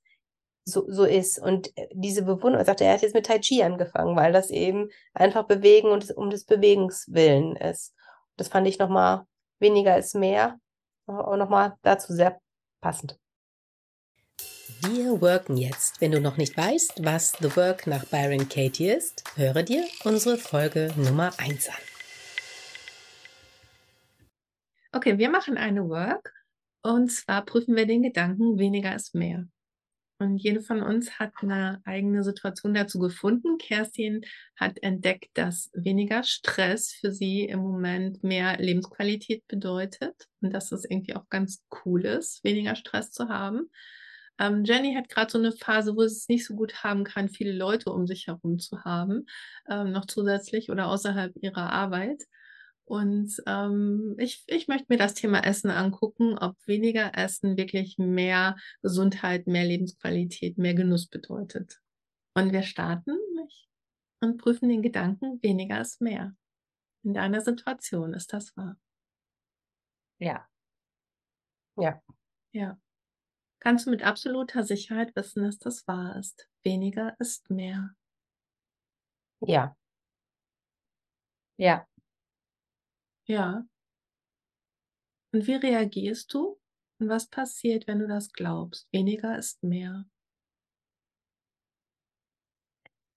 [0.65, 1.39] so, so ist.
[1.39, 4.49] Und äh, diese Bewunderung, er sagte, er hat jetzt mit Tai Chi angefangen, weil das
[4.49, 7.93] eben einfach bewegen und um des Bewegens willen ist.
[8.35, 9.25] Das fand ich nochmal
[9.59, 10.59] weniger ist mehr.
[11.07, 12.39] Auch nochmal dazu sehr
[12.81, 13.17] passend.
[14.81, 16.01] Wir worken jetzt.
[16.01, 20.37] Wenn du noch nicht weißt, was The Work nach Byron Katie ist, höre dir unsere
[20.37, 21.75] Folge Nummer 1 an.
[24.91, 26.33] Okay, wir machen eine Work
[26.83, 29.47] und zwar prüfen wir den Gedanken, weniger ist mehr.
[30.19, 33.59] Und jede von uns hat eine eigene Situation dazu gefunden.
[33.59, 34.21] Kerstin
[34.55, 40.85] hat entdeckt, dass weniger Stress für sie im Moment mehr Lebensqualität bedeutet und dass es
[40.85, 43.69] irgendwie auch ganz cool ist, weniger Stress zu haben.
[44.39, 47.53] Ähm, Jenny hat gerade so eine Phase, wo es nicht so gut haben kann, viele
[47.53, 49.27] Leute um sich herum zu haben,
[49.69, 52.23] ähm, noch zusätzlich oder außerhalb ihrer Arbeit.
[52.87, 58.55] Und ähm, ich, ich möchte mir das Thema Essen angucken, ob weniger Essen wirklich mehr
[58.81, 61.81] Gesundheit, mehr Lebensqualität, mehr Genuss bedeutet.
[62.33, 63.17] Und wir starten
[64.21, 66.33] und prüfen den Gedanken, weniger ist mehr.
[67.03, 68.77] In deiner Situation ist das wahr?
[70.19, 70.47] Ja.
[71.75, 72.01] Ja.
[72.53, 72.79] Ja.
[73.59, 76.47] Kannst du mit absoluter Sicherheit wissen, dass das wahr ist?
[76.63, 77.91] Weniger ist mehr.
[79.41, 79.75] Ja.
[81.57, 81.85] Ja.
[83.27, 83.65] Ja.
[85.33, 86.57] Und wie reagierst du?
[86.99, 88.87] Und was passiert, wenn du das glaubst?
[88.91, 90.05] Weniger ist mehr.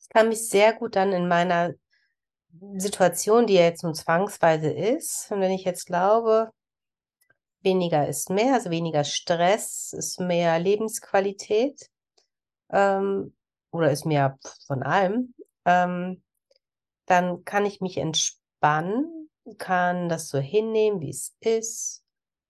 [0.01, 1.75] Ich kann mich sehr gut dann in meiner
[2.77, 6.51] Situation, die ja jetzt nun zwangsweise ist, und wenn ich jetzt glaube,
[7.61, 11.89] weniger ist mehr, also weniger Stress, ist mehr Lebensqualität,
[12.71, 13.37] ähm,
[13.71, 15.33] oder ist mehr von allem,
[15.65, 16.25] ähm,
[17.07, 19.20] dann kann ich mich entspannen
[19.59, 22.03] kann das so hinnehmen, wie es ist,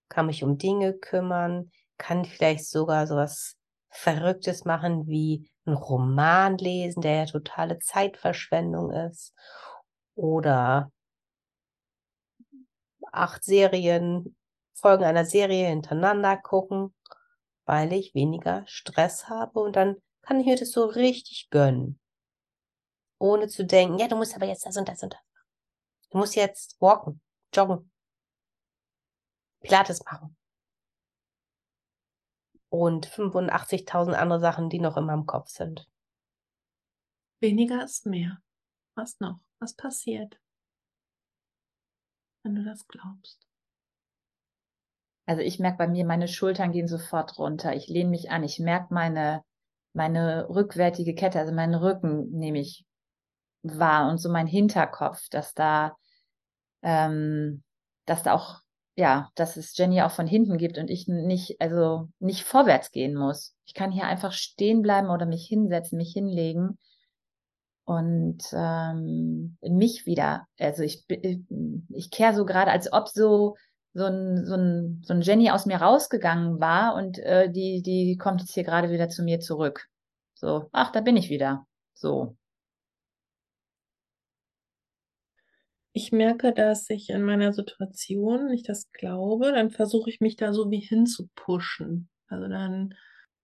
[0.09, 3.57] kann mich um Dinge kümmern, kann vielleicht sogar sowas
[3.91, 9.35] Verrücktes machen wie einen Roman lesen, der ja totale Zeitverschwendung ist.
[10.15, 10.91] Oder
[13.13, 14.37] acht Serien,
[14.75, 16.95] Folgen einer Serie hintereinander gucken,
[17.67, 21.99] weil ich weniger Stress habe und dann kann ich mir das so richtig gönnen.
[23.19, 25.30] Ohne zu denken, ja, du musst aber jetzt das und das und das.
[26.11, 27.21] Du musst jetzt walken,
[27.55, 27.91] joggen,
[29.61, 30.37] Pilates machen.
[32.69, 35.89] Und 85.000 andere Sachen, die noch in meinem Kopf sind.
[37.41, 38.43] Weniger ist mehr.
[38.95, 39.41] Was noch?
[39.61, 40.41] Was passiert,
[42.43, 43.47] wenn du das glaubst?
[45.27, 47.75] Also ich merke bei mir, meine Schultern gehen sofort runter.
[47.75, 48.43] Ich lehne mich an.
[48.43, 49.45] Ich merke meine,
[49.93, 52.85] meine rückwärtige Kette, also meinen Rücken nehme ich
[53.63, 55.97] wahr und so mein Hinterkopf, dass da,
[56.83, 57.63] ähm,
[58.07, 58.61] dass da auch,
[58.97, 63.15] ja, dass es Jenny auch von hinten gibt und ich nicht, also nicht vorwärts gehen
[63.15, 63.55] muss.
[63.67, 66.79] Ich kann hier einfach stehen bleiben oder mich hinsetzen, mich hinlegen
[67.85, 71.41] und ähm, mich wieder, also ich, ich,
[71.89, 73.57] ich kehre so gerade, als ob so
[73.93, 78.17] so ein, so ein, so ein Jenny aus mir rausgegangen war und äh, die, die
[78.17, 79.89] kommt jetzt hier gerade wieder zu mir zurück.
[80.35, 81.67] So, ach, da bin ich wieder.
[81.95, 82.37] So.
[85.93, 90.53] Ich merke, dass ich in meiner Situation nicht das glaube, dann versuche ich mich da
[90.53, 92.09] so wie hinzupushen.
[92.29, 92.95] Also dann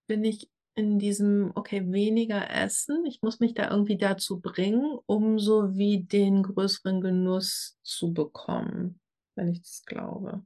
[0.07, 3.05] bin ich in diesem, okay, weniger essen.
[3.05, 8.99] Ich muss mich da irgendwie dazu bringen, um so wie den größeren Genuss zu bekommen,
[9.35, 10.43] wenn ich das glaube.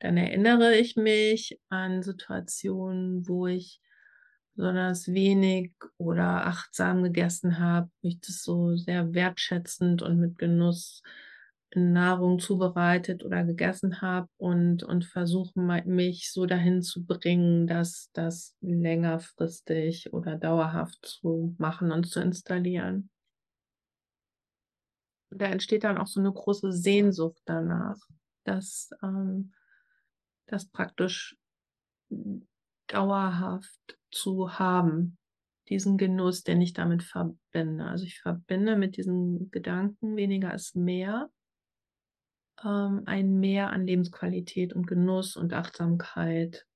[0.00, 3.80] Dann erinnere ich mich an Situationen, wo ich
[4.54, 11.02] besonders wenig oder achtsam gegessen habe, ich das so sehr wertschätzend und mit Genuss
[11.74, 18.56] Nahrung zubereitet oder gegessen habe und, und versuche mich so dahin zu bringen, dass das
[18.60, 23.10] längerfristig oder dauerhaft zu machen und zu installieren.
[25.30, 27.98] Da entsteht dann auch so eine große Sehnsucht danach,
[28.44, 29.54] dass ähm,
[30.46, 31.38] das praktisch
[32.88, 35.18] dauerhaft zu haben,
[35.68, 37.84] diesen Genuss, den ich damit verbinde.
[37.84, 41.30] Also ich verbinde mit diesen Gedanken, weniger ist mehr,
[42.64, 46.66] ähm, ein Mehr an Lebensqualität und Genuss und Achtsamkeit.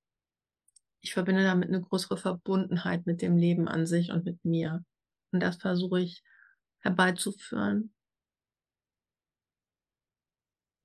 [1.00, 4.84] Ich verbinde damit eine größere Verbundenheit mit dem Leben an sich und mit mir.
[5.32, 6.22] Und das versuche ich
[6.80, 7.92] herbeizuführen.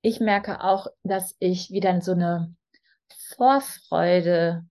[0.02, 2.54] Ich merke auch, dass ich wieder so eine
[3.36, 4.66] Vorfreude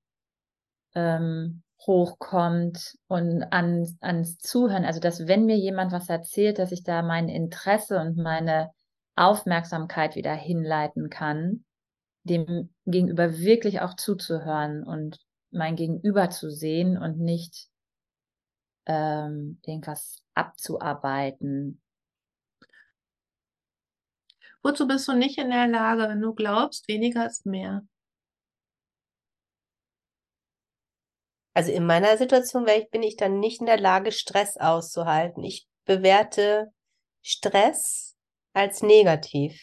[0.94, 4.86] ähm, hochkommt und an, ans Zuhören.
[4.86, 8.71] Also, dass wenn mir jemand was erzählt, dass ich da mein Interesse und meine
[9.15, 11.65] Aufmerksamkeit wieder hinleiten kann,
[12.23, 15.19] dem Gegenüber wirklich auch zuzuhören und
[15.52, 17.67] mein Gegenüber zu sehen und nicht
[18.86, 21.82] ähm, irgendwas abzuarbeiten.
[24.63, 27.84] Wozu bist du nicht in der Lage, wenn du glaubst, weniger ist mehr?
[31.54, 35.43] Also in meiner Situation ich, bin ich dann nicht in der Lage, Stress auszuhalten.
[35.43, 36.71] Ich bewerte
[37.21, 38.15] Stress
[38.54, 39.60] als negativ.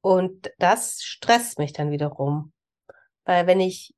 [0.00, 2.52] Und das stresst mich dann wiederum.
[3.24, 3.94] Weil wenn ich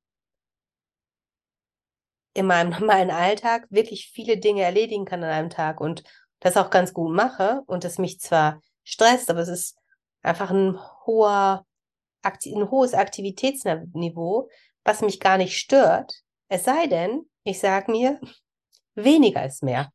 [2.33, 6.03] in meinem normalen Alltag wirklich viele Dinge erledigen kann an einem Tag und
[6.39, 9.77] das auch ganz gut mache und es mich zwar stresst, aber es ist
[10.21, 11.65] einfach ein hoher,
[12.25, 14.49] ein hohes Aktivitätsniveau,
[14.83, 16.21] was mich gar nicht stört.
[16.47, 18.19] Es sei denn, ich sage mir,
[18.95, 19.91] weniger ist mehr.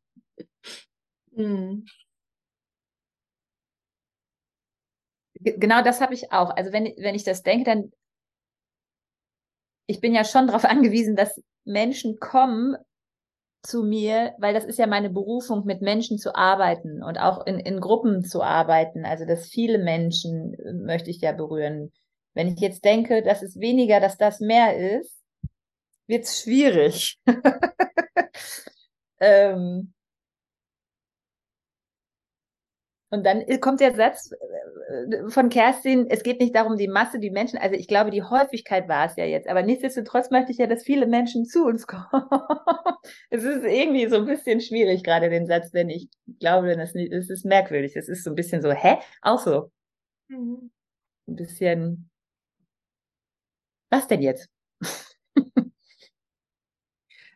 [1.33, 1.85] Mhm.
[5.35, 6.51] Genau das habe ich auch.
[6.51, 7.93] Also wenn, wenn ich das denke, dann
[9.87, 12.77] ich bin ja schon darauf angewiesen, dass Menschen kommen
[13.63, 17.59] zu mir, weil das ist ja meine Berufung, mit Menschen zu arbeiten und auch in,
[17.59, 19.05] in Gruppen zu arbeiten.
[19.05, 21.93] Also dass viele Menschen äh, möchte ich ja berühren.
[22.35, 25.21] Wenn ich jetzt denke, dass es weniger, dass das mehr ist,
[26.07, 27.19] wird es schwierig.
[29.21, 29.93] ähm,
[33.13, 37.31] und dann kommt der Satz äh, von Kerstin, es geht nicht darum, die Masse, die
[37.31, 40.69] Menschen, also ich glaube, die Häufigkeit war es ja jetzt, aber nichtsdestotrotz möchte ich ja,
[40.69, 42.29] dass viele Menschen zu uns kommen.
[43.31, 46.09] es ist irgendwie so ein bisschen schwierig, gerade den Satz, wenn ich
[46.39, 47.97] glaube, das es ist merkwürdig.
[47.97, 48.99] Es ist so ein bisschen so, hä?
[49.23, 49.71] Auch so.
[50.29, 50.71] Mhm.
[51.27, 52.10] Ein bisschen,
[53.91, 54.49] was denn jetzt?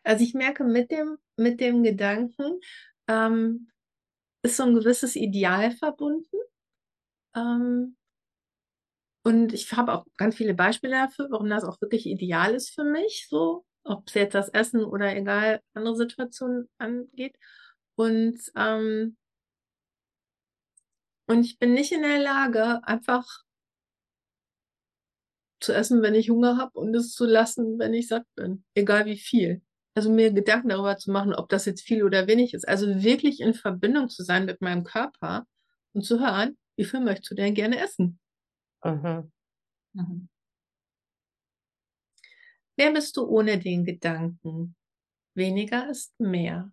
[0.03, 2.59] also ich merke mit dem, mit dem Gedanken,
[3.07, 3.69] ähm,
[4.43, 6.37] ist so ein gewisses Ideal verbunden.
[7.35, 7.97] Ähm,
[9.23, 12.83] und ich habe auch ganz viele Beispiele dafür, warum das auch wirklich ideal ist für
[12.83, 17.35] mich, so, ob es jetzt das Essen oder egal andere Situationen angeht.
[17.95, 19.17] Und, ähm,
[21.27, 23.44] und ich bin nicht in der Lage, einfach
[25.59, 29.05] zu essen, wenn ich Hunger habe und es zu lassen, wenn ich satt bin, egal
[29.05, 29.61] wie viel.
[29.95, 32.67] Also mir Gedanken darüber zu machen, ob das jetzt viel oder wenig ist.
[32.67, 35.45] Also wirklich in Verbindung zu sein mit meinem Körper
[35.93, 38.19] und zu hören, wie viel möchtest du denn gerne essen?
[38.83, 39.31] Mhm.
[39.93, 40.29] Mhm.
[42.77, 44.75] Wer bist du ohne den Gedanken?
[45.33, 46.71] Weniger ist mehr.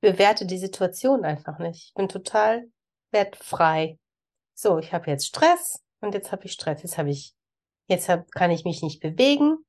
[0.00, 1.88] Bewerte die Situation einfach nicht.
[1.88, 2.70] Ich bin total
[3.10, 3.98] wertfrei.
[4.54, 6.82] So, ich habe jetzt Stress und jetzt habe ich Stress.
[6.82, 7.34] Jetzt habe ich
[7.88, 9.64] Jetzt hab, kann ich mich nicht bewegen,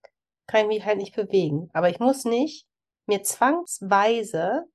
[0.45, 1.69] kann ich mich halt nicht bewegen.
[1.73, 2.67] Aber ich muss nicht
[3.05, 4.65] mir zwangsweise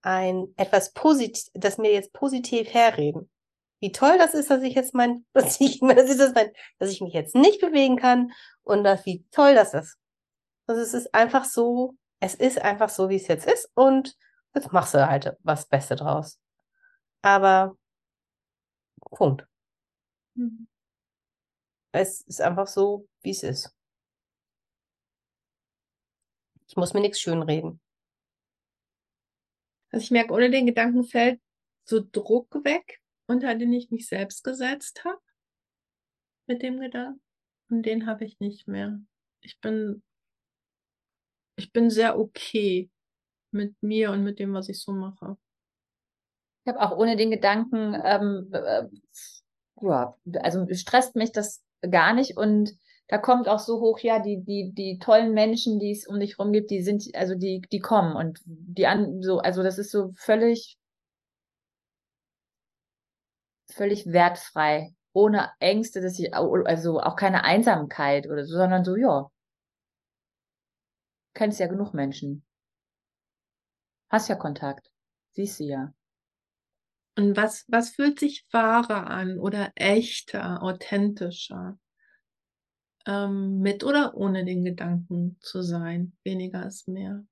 [0.00, 3.28] ein etwas positiv, das mir jetzt positiv herreden.
[3.80, 6.90] Wie toll das ist, dass ich jetzt mein, dass ich, das ist das mein, dass
[6.90, 9.98] ich mich jetzt nicht bewegen kann und dass, wie toll das ist.
[10.66, 14.16] Also es ist einfach so, es ist einfach so, wie es jetzt ist und
[14.54, 16.38] jetzt machst du halt was Beste draus.
[17.22, 17.76] Aber
[19.14, 19.46] Punkt.
[20.34, 20.68] Mhm.
[21.92, 23.74] Es ist einfach so, wie es ist.
[26.66, 27.80] Ich muss mir nichts schönreden.
[29.90, 31.40] Also ich merke, ohne den Gedanken fällt
[31.84, 35.20] so Druck weg, unter den ich mich selbst gesetzt habe.
[36.46, 37.22] Mit dem Gedanken.
[37.70, 39.00] Und den habe ich nicht mehr.
[39.40, 40.02] Ich bin,
[41.56, 42.90] ich bin sehr okay
[43.52, 45.38] mit mir und mit dem, was ich so mache.
[46.64, 48.84] Ich habe auch ohne den Gedanken, ähm, äh,
[49.82, 52.36] ja, also stresst mich das gar nicht.
[52.38, 52.72] Und
[53.08, 56.38] da kommt auch so hoch, ja, die, die, die tollen Menschen, die es um dich
[56.38, 59.90] rum gibt, die sind, also die, die kommen und die an, so, also das ist
[59.90, 60.78] so völlig,
[63.70, 69.30] völlig wertfrei, ohne Ängste, dass ich, also auch keine Einsamkeit oder so, sondern so, ja,
[71.34, 72.42] kennst ja genug Menschen.
[74.08, 74.90] Hast ja Kontakt.
[75.32, 75.92] Siehst du ja.
[77.16, 81.78] Und was, was fühlt sich wahrer an oder echter, authentischer?
[83.06, 87.24] Ähm, mit oder ohne den Gedanken zu sein, weniger ist mehr.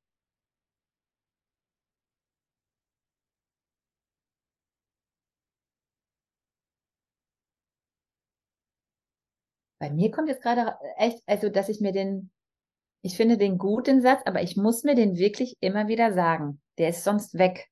[9.79, 12.31] Bei mir kommt jetzt gerade echt, also dass ich mir den,
[13.03, 16.63] ich finde den gut, den Satz, aber ich muss mir den wirklich immer wieder sagen.
[16.79, 17.72] Der ist sonst weg.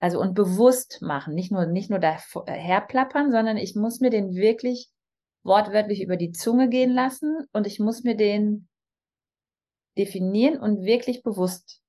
[0.00, 4.34] Also und bewusst machen, nicht nur, nicht nur daher plappern, sondern ich muss mir den
[4.34, 4.90] wirklich
[5.42, 8.68] wortwörtlich über die Zunge gehen lassen und ich muss mir den
[9.96, 11.82] definieren und wirklich bewusst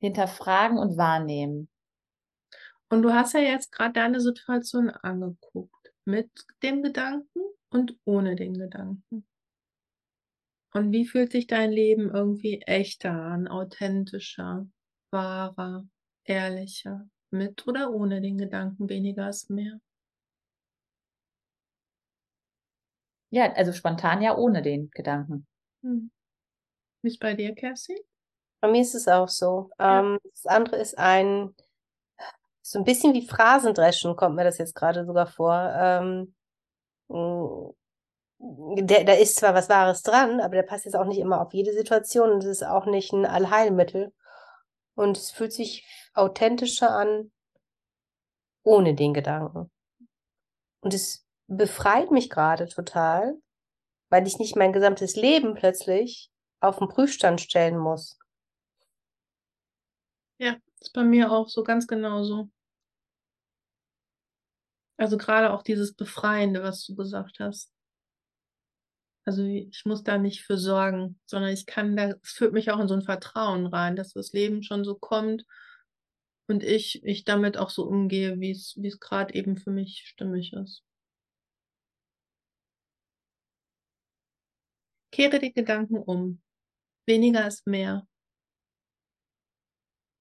[0.00, 1.68] hinterfragen und wahrnehmen.
[2.90, 6.30] Und du hast ja jetzt gerade deine Situation angeguckt, mit
[6.62, 7.40] dem Gedanken
[7.70, 9.26] und ohne den Gedanken.
[10.72, 14.68] Und wie fühlt sich dein Leben irgendwie echter an, authentischer,
[15.10, 15.86] wahrer?
[16.24, 19.80] Ehrlicher, mit oder ohne den Gedanken weniger ist mehr.
[23.30, 25.46] Ja, also spontan ja ohne den Gedanken.
[25.82, 26.10] Hm.
[27.02, 27.98] Wie ist bei dir, Kerstin?
[28.60, 29.70] Bei mir ist es auch so.
[29.78, 30.00] Ja.
[30.00, 31.54] Ähm, das andere ist ein,
[32.60, 35.72] so ein bisschen wie Phrasendreschen kommt mir das jetzt gerade sogar vor.
[35.74, 36.34] Ähm,
[38.38, 41.52] der, da ist zwar was Wahres dran, aber der passt jetzt auch nicht immer auf
[41.52, 44.12] jede Situation und es ist auch nicht ein Allheilmittel.
[44.94, 47.30] Und es fühlt sich authentischer an,
[48.62, 49.70] ohne den Gedanken.
[50.80, 53.40] Und es befreit mich gerade total,
[54.08, 56.30] weil ich nicht mein gesamtes Leben plötzlich
[56.60, 58.18] auf den Prüfstand stellen muss.
[60.38, 62.50] Ja, ist bei mir auch so ganz genauso.
[64.96, 67.72] Also gerade auch dieses Befreiende, was du gesagt hast.
[69.24, 72.78] Also ich muss da nicht für sorgen, sondern ich kann da, es führt mich auch
[72.80, 75.44] in so ein Vertrauen rein, dass das Leben schon so kommt
[76.50, 80.02] und ich, ich damit auch so umgehe, wie es, wie es gerade eben für mich
[80.04, 80.82] stimmig ist.
[85.12, 86.42] Kehre die Gedanken um.
[87.06, 88.06] Weniger ist mehr.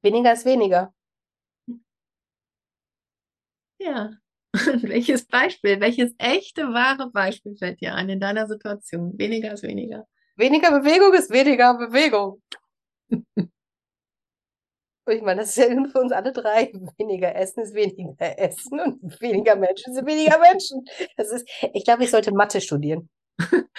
[0.03, 0.93] Weniger ist weniger.
[3.79, 4.11] Ja.
[4.53, 9.17] welches Beispiel, welches echte, wahre Beispiel fällt dir ein in deiner Situation?
[9.17, 10.07] Weniger ist weniger.
[10.35, 12.41] Weniger Bewegung ist weniger Bewegung.
[15.13, 16.71] ich meine, das ist ja für uns alle drei.
[16.97, 20.85] Weniger Essen ist weniger Essen und weniger Menschen sind weniger Menschen.
[21.17, 23.09] Das ist, ich glaube, ich sollte Mathe studieren.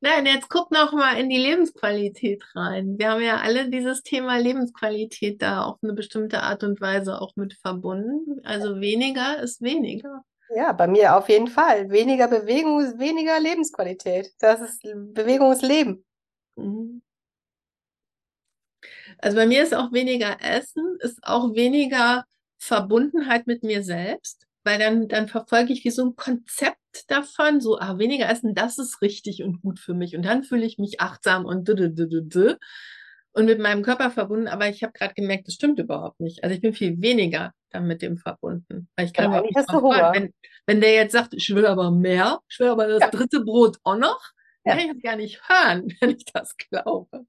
[0.00, 2.98] Nein, jetzt guck noch mal in die Lebensqualität rein.
[2.98, 7.34] Wir haben ja alle dieses Thema Lebensqualität da auf eine bestimmte Art und Weise auch
[7.36, 8.40] mit verbunden.
[8.44, 10.22] Also weniger ist weniger.
[10.54, 11.90] Ja, bei mir auf jeden Fall.
[11.90, 14.32] Weniger Bewegung ist weniger Lebensqualität.
[14.38, 16.04] Das ist Bewegung ist Leben.
[16.56, 17.02] Mhm.
[19.18, 22.24] Also bei mir ist auch weniger Essen, ist auch weniger
[22.58, 26.76] Verbundenheit mit mir selbst weil dann, dann verfolge ich wie so ein Konzept
[27.08, 30.14] davon, so, ah, weniger essen, das ist richtig und gut für mich.
[30.14, 31.68] Und dann fühle ich mich achtsam und
[33.32, 36.42] und mit meinem Körper verbunden, aber ich habe gerade gemerkt, das stimmt überhaupt nicht.
[36.44, 38.88] Also ich bin viel weniger dann mit dem verbunden.
[38.96, 40.14] Weil ich kann ja, nicht fahren.
[40.14, 40.34] Wenn,
[40.66, 43.10] wenn der jetzt sagt, ich will aber mehr, ich will aber das ja.
[43.10, 44.20] dritte Brot auch noch,
[44.64, 44.72] ja.
[44.72, 47.26] kann ich das gar nicht hören, wenn ich das glaube.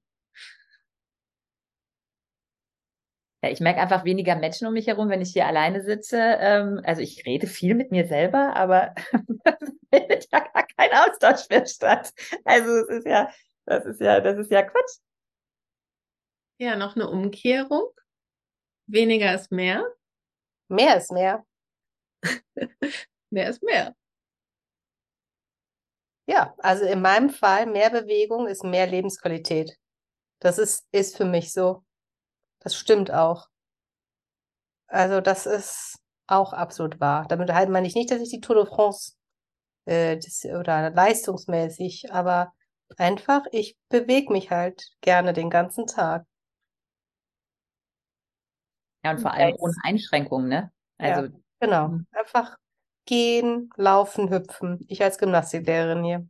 [3.42, 6.18] Ja, ich merke einfach weniger Menschen um mich herum, wenn ich hier alleine sitze.
[6.18, 8.94] Ähm, also ich rede viel mit mir selber, aber
[9.90, 12.12] findet ja gar kein Austausch mehr statt.
[12.44, 13.30] Also es ist ja,
[13.64, 14.98] das ist ja, das ist ja Quatsch.
[16.58, 17.88] Ja, noch eine Umkehrung.
[18.86, 19.86] Weniger ist mehr.
[20.68, 21.46] Mehr ist mehr.
[23.30, 23.94] mehr ist mehr.
[26.26, 29.78] Ja, also in meinem Fall mehr Bewegung ist mehr Lebensqualität.
[30.40, 31.82] Das ist, ist für mich so.
[32.60, 33.48] Das stimmt auch.
[34.86, 37.26] Also das ist auch absolut wahr.
[37.28, 39.12] Damit halt meine ich nicht, dass ich die Tour de France
[39.86, 42.52] äh, das, oder leistungsmäßig, aber
[42.96, 46.26] einfach, ich bewege mich halt gerne den ganzen Tag.
[49.04, 50.72] Ja, und vor allem ohne Einschränkungen, ne?
[50.98, 51.88] Also, ja, genau.
[51.88, 52.06] Mhm.
[52.12, 52.56] Einfach
[53.06, 54.84] gehen, laufen, hüpfen.
[54.88, 56.28] Ich als Gymnastiklehrerin hier.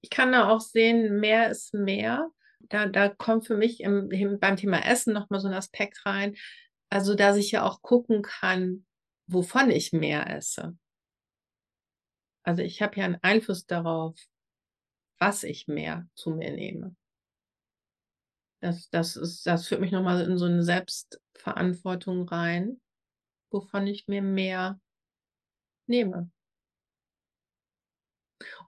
[0.00, 2.30] Ich kann da auch sehen, mehr ist mehr
[2.60, 6.36] da, da kommt für mich im, im, beim Thema Essen nochmal so ein Aspekt rein.
[6.90, 8.86] Also, dass ich ja auch gucken kann,
[9.26, 10.76] wovon ich mehr esse.
[12.44, 14.18] Also, ich habe ja einen Einfluss darauf,
[15.18, 16.94] was ich mehr zu mir nehme.
[18.60, 22.80] Das, das, ist, das führt mich nochmal in so eine Selbstverantwortung rein,
[23.50, 24.80] wovon ich mir mehr
[25.86, 26.30] nehme.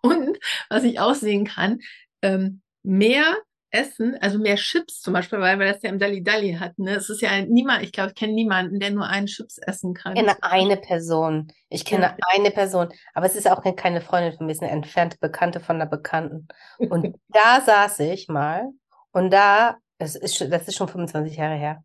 [0.02, 1.80] Und was ich auch sehen kann,
[2.22, 3.36] ähm, mehr
[3.70, 6.84] essen, also mehr Chips zum Beispiel, weil wir das ja im Dalli Dalli hatten.
[6.84, 6.96] Ne?
[6.96, 10.16] Es ist ja niemand, ich glaube, ich kenne niemanden, der nur einen Chips essen kann.
[10.16, 11.52] Ich kenne eine Person.
[11.68, 12.16] Ich kenne ja.
[12.34, 12.88] eine Person.
[13.14, 15.86] Aber es ist auch keine Freundin von mir, es ist eine entfernte Bekannte von einer
[15.86, 16.48] Bekannten.
[16.78, 18.68] Und da saß ich mal
[19.12, 21.84] und da, das ist, das ist schon 25 Jahre her.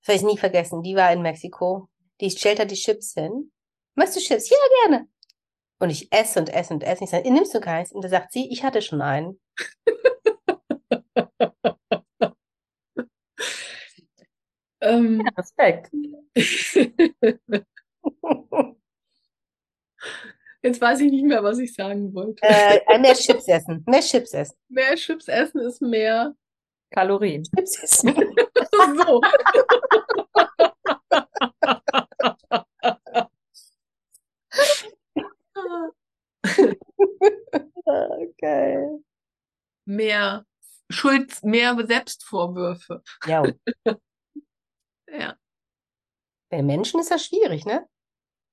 [0.00, 0.82] Das werde ich nie vergessen.
[0.82, 1.88] Die war in Mexiko.
[2.20, 3.50] Die stellt da die Chips hin.
[3.94, 4.50] Möchtest du Chips?
[4.50, 5.06] Ja, gerne.
[5.78, 7.04] Und ich esse und esse und esse.
[7.04, 7.90] Ich sage, nimmst du keins?
[7.90, 9.40] Und da sagt sie, ich hatte schon einen.
[14.80, 15.90] ähm, ja, Respekt.
[20.62, 22.40] Jetzt weiß ich nicht mehr, was ich sagen wollte.
[22.42, 23.82] Äh, mehr Chips essen.
[23.86, 24.56] Mehr Chips essen.
[24.68, 26.36] Mehr Chips essen ist mehr
[26.90, 27.42] Kalorien.
[27.42, 28.14] Chips essen.
[28.96, 29.20] so.
[37.84, 38.86] okay.
[39.84, 40.46] Mehr
[40.92, 43.02] Schuld, mehr Selbstvorwürfe.
[43.26, 43.42] Ja.
[45.08, 45.34] ja.
[46.50, 47.86] Bei Menschen ist das schwierig, ne?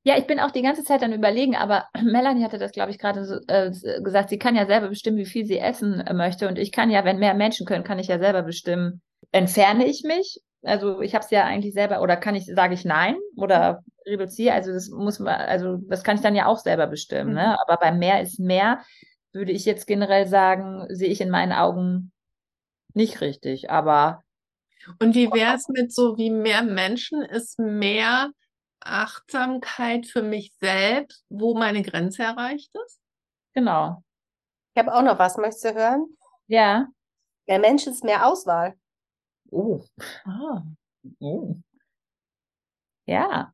[0.03, 2.99] Ja, ich bin auch die ganze Zeit am Überlegen, aber Melanie hatte das, glaube ich,
[2.99, 3.71] gerade so, äh,
[4.01, 6.47] gesagt, sie kann ja selber bestimmen, wie viel sie essen äh, möchte.
[6.47, 10.03] Und ich kann ja, wenn mehr Menschen können, kann ich ja selber bestimmen, entferne ich
[10.03, 13.83] mich Also ich habe es ja eigentlich selber, oder kann ich, sage ich nein oder
[14.05, 14.53] reduziere?
[14.53, 17.33] Also das muss man, also das kann ich dann ja auch selber bestimmen.
[17.33, 17.41] Ne?
[17.47, 17.57] Mhm.
[17.67, 18.79] Aber bei mehr ist mehr,
[19.33, 22.11] würde ich jetzt generell sagen, sehe ich in meinen Augen
[22.93, 23.69] nicht richtig.
[23.69, 24.23] Aber
[24.99, 28.31] Und wie wäre es mit so wie mehr Menschen ist mehr
[28.81, 32.99] Achtsamkeit für mich selbst, wo meine Grenze erreicht ist?
[33.53, 34.03] genau.
[34.75, 36.17] Ich habe auch noch was, möchtest du hören?
[36.47, 36.87] Ja.
[37.47, 38.75] Mehr Menschen ist mehr Auswahl.
[39.51, 39.83] Oh.
[40.25, 40.63] Ah.
[41.19, 41.55] oh.
[43.07, 43.53] Ja.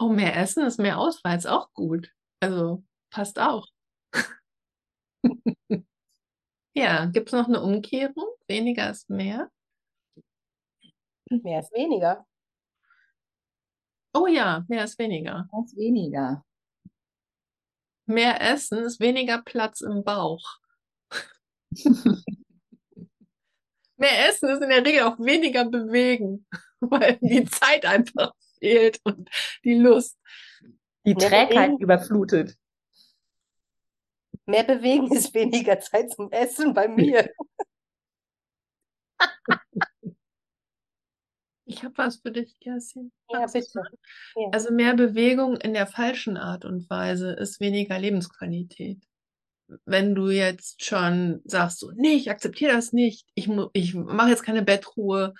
[0.00, 2.10] Oh, mehr Essen ist mehr Auswahl, ist auch gut.
[2.40, 3.66] Also passt auch.
[6.76, 8.26] Ja, gibt es noch eine Umkehrung?
[8.48, 9.50] Weniger ist mehr?
[11.30, 12.26] Mehr ist weniger.
[14.12, 15.48] Oh ja, mehr ist weniger.
[15.50, 16.44] Ganz weniger.
[18.04, 20.58] Mehr Essen ist weniger Platz im Bauch.
[23.98, 26.46] Mehr Essen ist in der Regel auch weniger bewegen,
[26.80, 29.30] weil die Zeit einfach fehlt und
[29.64, 30.18] die Lust.
[31.06, 32.58] Die Mehr Trägheit überflutet.
[34.46, 37.28] Mehr bewegen ist weniger Zeit zum Essen bei mir.
[41.68, 43.10] Ich habe was für dich, Kerstin.
[43.28, 43.82] Ja, bitte.
[44.36, 44.48] Ja.
[44.52, 49.02] Also mehr Bewegung in der falschen Art und Weise ist weniger Lebensqualität.
[49.84, 54.44] Wenn du jetzt schon sagst, so, nee, ich akzeptiere das nicht, ich, ich mache jetzt
[54.44, 55.34] keine Bettruhe,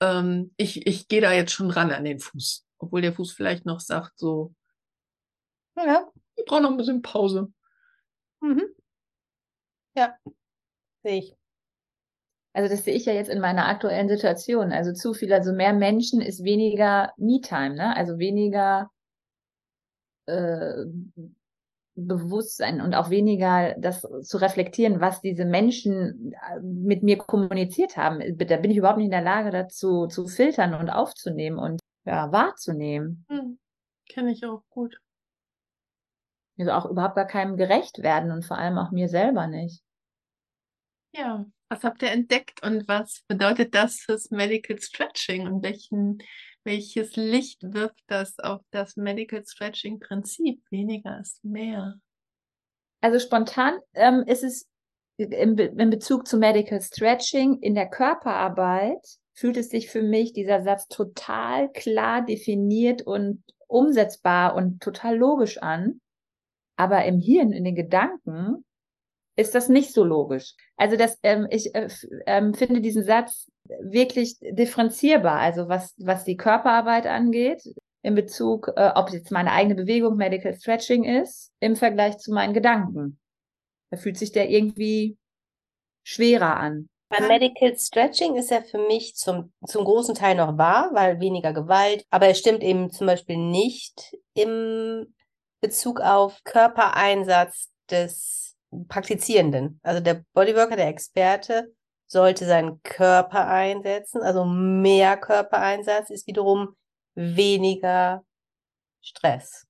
[0.00, 2.64] ähm, ich, ich gehe da jetzt schon ran an den Fuß.
[2.78, 4.54] Obwohl der Fuß vielleicht noch sagt, so,
[5.76, 6.08] Ja.
[6.36, 7.52] ich brauche noch ein bisschen Pause.
[8.42, 8.74] Mhm.
[9.94, 10.16] Ja.
[11.02, 11.36] Sehe ich.
[12.54, 14.72] Also das sehe ich ja jetzt in meiner aktuellen Situation.
[14.72, 17.96] Also zu viel, also mehr Menschen ist weniger Me-Time, ne?
[17.96, 18.90] Also weniger
[20.26, 20.84] äh,
[21.94, 28.20] Bewusstsein und auch weniger das zu reflektieren, was diese Menschen äh, mit mir kommuniziert haben.
[28.38, 32.32] Da bin ich überhaupt nicht in der Lage dazu zu filtern und aufzunehmen und ja,
[32.32, 33.24] wahrzunehmen.
[33.28, 33.58] Hm,
[34.08, 34.98] Kenne ich auch gut.
[36.68, 39.82] Also auch überhaupt gar keinem gerecht werden und vor allem auch mir selber nicht.
[41.14, 46.18] Ja, was habt ihr entdeckt und was bedeutet das fürs Medical Stretching und welchen,
[46.64, 50.62] welches Licht wirft das auf das Medical Stretching Prinzip?
[50.70, 51.98] Weniger ist mehr.
[53.00, 54.68] Also spontan ähm, ist es
[55.16, 59.04] in, Be in Bezug zu Medical Stretching in der Körperarbeit
[59.34, 65.58] fühlt es sich für mich dieser Satz total klar definiert und umsetzbar und total logisch
[65.58, 66.00] an.
[66.76, 68.64] Aber im Hirn, in den Gedanken,
[69.36, 70.54] ist das nicht so logisch.
[70.76, 71.88] Also das, ähm, ich äh,
[72.26, 73.50] ähm, finde diesen Satz
[73.80, 75.38] wirklich differenzierbar.
[75.38, 77.62] Also was, was die Körperarbeit angeht,
[78.02, 82.52] in Bezug, äh, ob jetzt meine eigene Bewegung Medical Stretching ist, im Vergleich zu meinen
[82.52, 83.18] Gedanken.
[83.90, 85.16] Da fühlt sich der irgendwie
[86.04, 86.88] schwerer an.
[87.08, 91.52] Beim Medical Stretching ist er für mich zum, zum großen Teil noch wahr, weil weniger
[91.52, 95.14] Gewalt, aber es stimmt eben zum Beispiel nicht im
[95.62, 98.56] Bezug auf Körpereinsatz des
[98.88, 99.80] Praktizierenden.
[99.82, 101.72] Also der Bodyworker, der Experte,
[102.06, 106.76] sollte seinen Körper einsetzen, also mehr Körpereinsatz ist wiederum
[107.14, 108.22] weniger
[109.00, 109.66] Stress.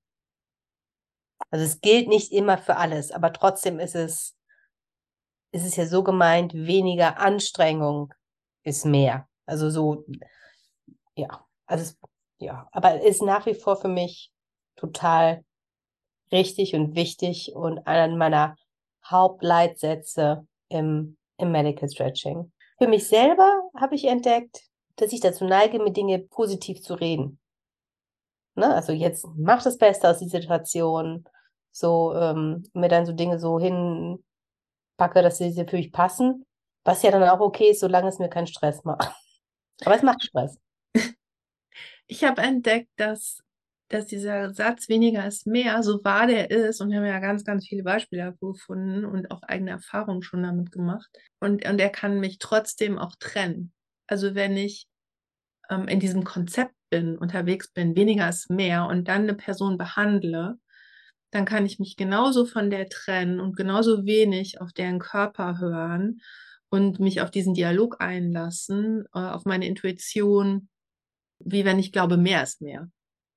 [1.51, 4.35] Also es gilt nicht immer für alles, aber trotzdem ist es
[5.53, 8.13] ist es ja so gemeint, weniger Anstrengung
[8.65, 9.29] ist mehr.
[9.47, 10.05] Also so,
[11.15, 11.99] ja, also es,
[12.39, 14.33] ja, aber ist nach wie vor für mich
[14.77, 15.45] total
[16.33, 18.57] richtig und wichtig und einer meiner
[19.05, 22.53] Hauptleitsätze im, im Medical Stretching.
[22.79, 24.63] Für mich selber habe ich entdeckt,
[24.97, 27.39] dass ich dazu neige, mit Dinge positiv zu reden.
[28.55, 28.75] Ne?
[28.75, 31.25] Also jetzt mach das Beste aus dieser Situation,
[31.71, 34.23] so ähm, mir dann so Dinge so hin
[34.97, 36.45] packe, dass sie für mich passen,
[36.85, 39.13] was ja dann auch okay ist, solange es mir keinen Stress macht.
[39.85, 40.59] Aber es macht Stress.
[42.09, 43.43] Ich habe entdeckt, dass,
[43.93, 47.45] dass dieser Satz weniger ist mehr, so wahr der ist, und wir haben ja ganz,
[47.45, 51.11] ganz viele Beispiele gefunden und auch eigene Erfahrungen schon damit gemacht.
[51.41, 53.73] Und, und er kann mich trotzdem auch trennen.
[54.07, 54.87] Also wenn ich
[55.69, 60.59] ähm, in diesem Konzept bin, unterwegs bin, weniger ist mehr und dann eine Person behandle,
[61.31, 66.21] dann kann ich mich genauso von der trennen und genauso wenig auf deren Körper hören
[66.71, 70.71] und mich auf diesen Dialog einlassen, äh, auf meine Intuition,
[71.41, 72.89] wie wenn ich glaube, mehr ist mehr.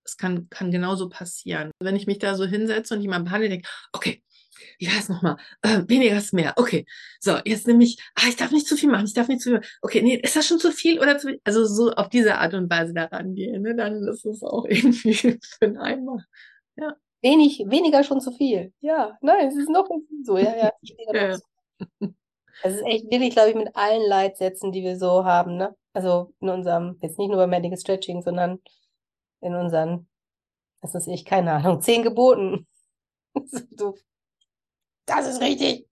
[0.06, 1.72] Das kann, kann genauso passieren.
[1.80, 4.24] Wenn ich mich da so hinsetze und jemand behandle, denke, okay,
[4.80, 5.38] wie heißt nochmal?
[5.62, 6.54] Äh, weniger ist mehr.
[6.58, 6.86] Okay,
[7.20, 9.50] so, jetzt nehme ich, ah, ich darf nicht zu viel machen, ich darf nicht zu
[9.50, 9.68] viel machen.
[9.82, 11.42] Okay, nee, ist das schon zu viel oder zu viel?
[11.44, 13.76] Also so auf diese Art und Weise da rangehen, ne?
[13.76, 16.24] dann ist es auch irgendwie für einen Eimer.
[17.22, 18.72] Wenig, weniger schon zu viel.
[18.82, 19.90] Ja, nein, es ist noch
[20.24, 20.38] so.
[20.38, 20.72] Ja, ja.
[20.82, 21.30] ich Ja.
[21.30, 21.40] noch.
[22.64, 25.76] Das ist echt wirklich, glaube ich, mit allen Leitsätzen, die wir so haben, ne?
[25.94, 28.60] Also in unserem, jetzt nicht nur beim Medical Stretching, sondern
[29.46, 30.08] in unseren,
[30.82, 32.68] was ist ich, keine Ahnung, zehn Geboten.
[33.78, 33.96] so,
[35.06, 35.88] das ist richtig.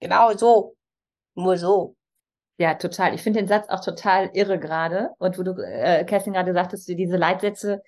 [0.00, 0.76] Genau so.
[1.34, 1.96] Nur so.
[2.58, 3.14] Ja, total.
[3.14, 5.10] Ich finde den Satz auch total irre gerade.
[5.18, 7.82] Und wo du, äh, Kerstin, gerade sagtest, du diese Leitsätze.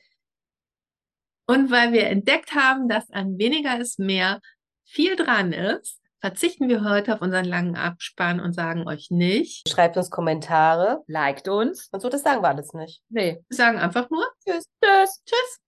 [1.46, 4.40] Und weil wir entdeckt haben, dass an weniger ist mehr
[4.84, 9.68] viel dran ist, verzichten wir heute auf unseren langen Abspann und sagen euch nicht.
[9.68, 11.88] Schreibt uns Kommentare, liked uns.
[11.92, 13.02] Und so, das sagen wir alles nicht.
[13.08, 14.64] Nee, wir sagen einfach nur Tschüss.
[14.82, 15.22] Tschüss.
[15.26, 15.60] Tschüss.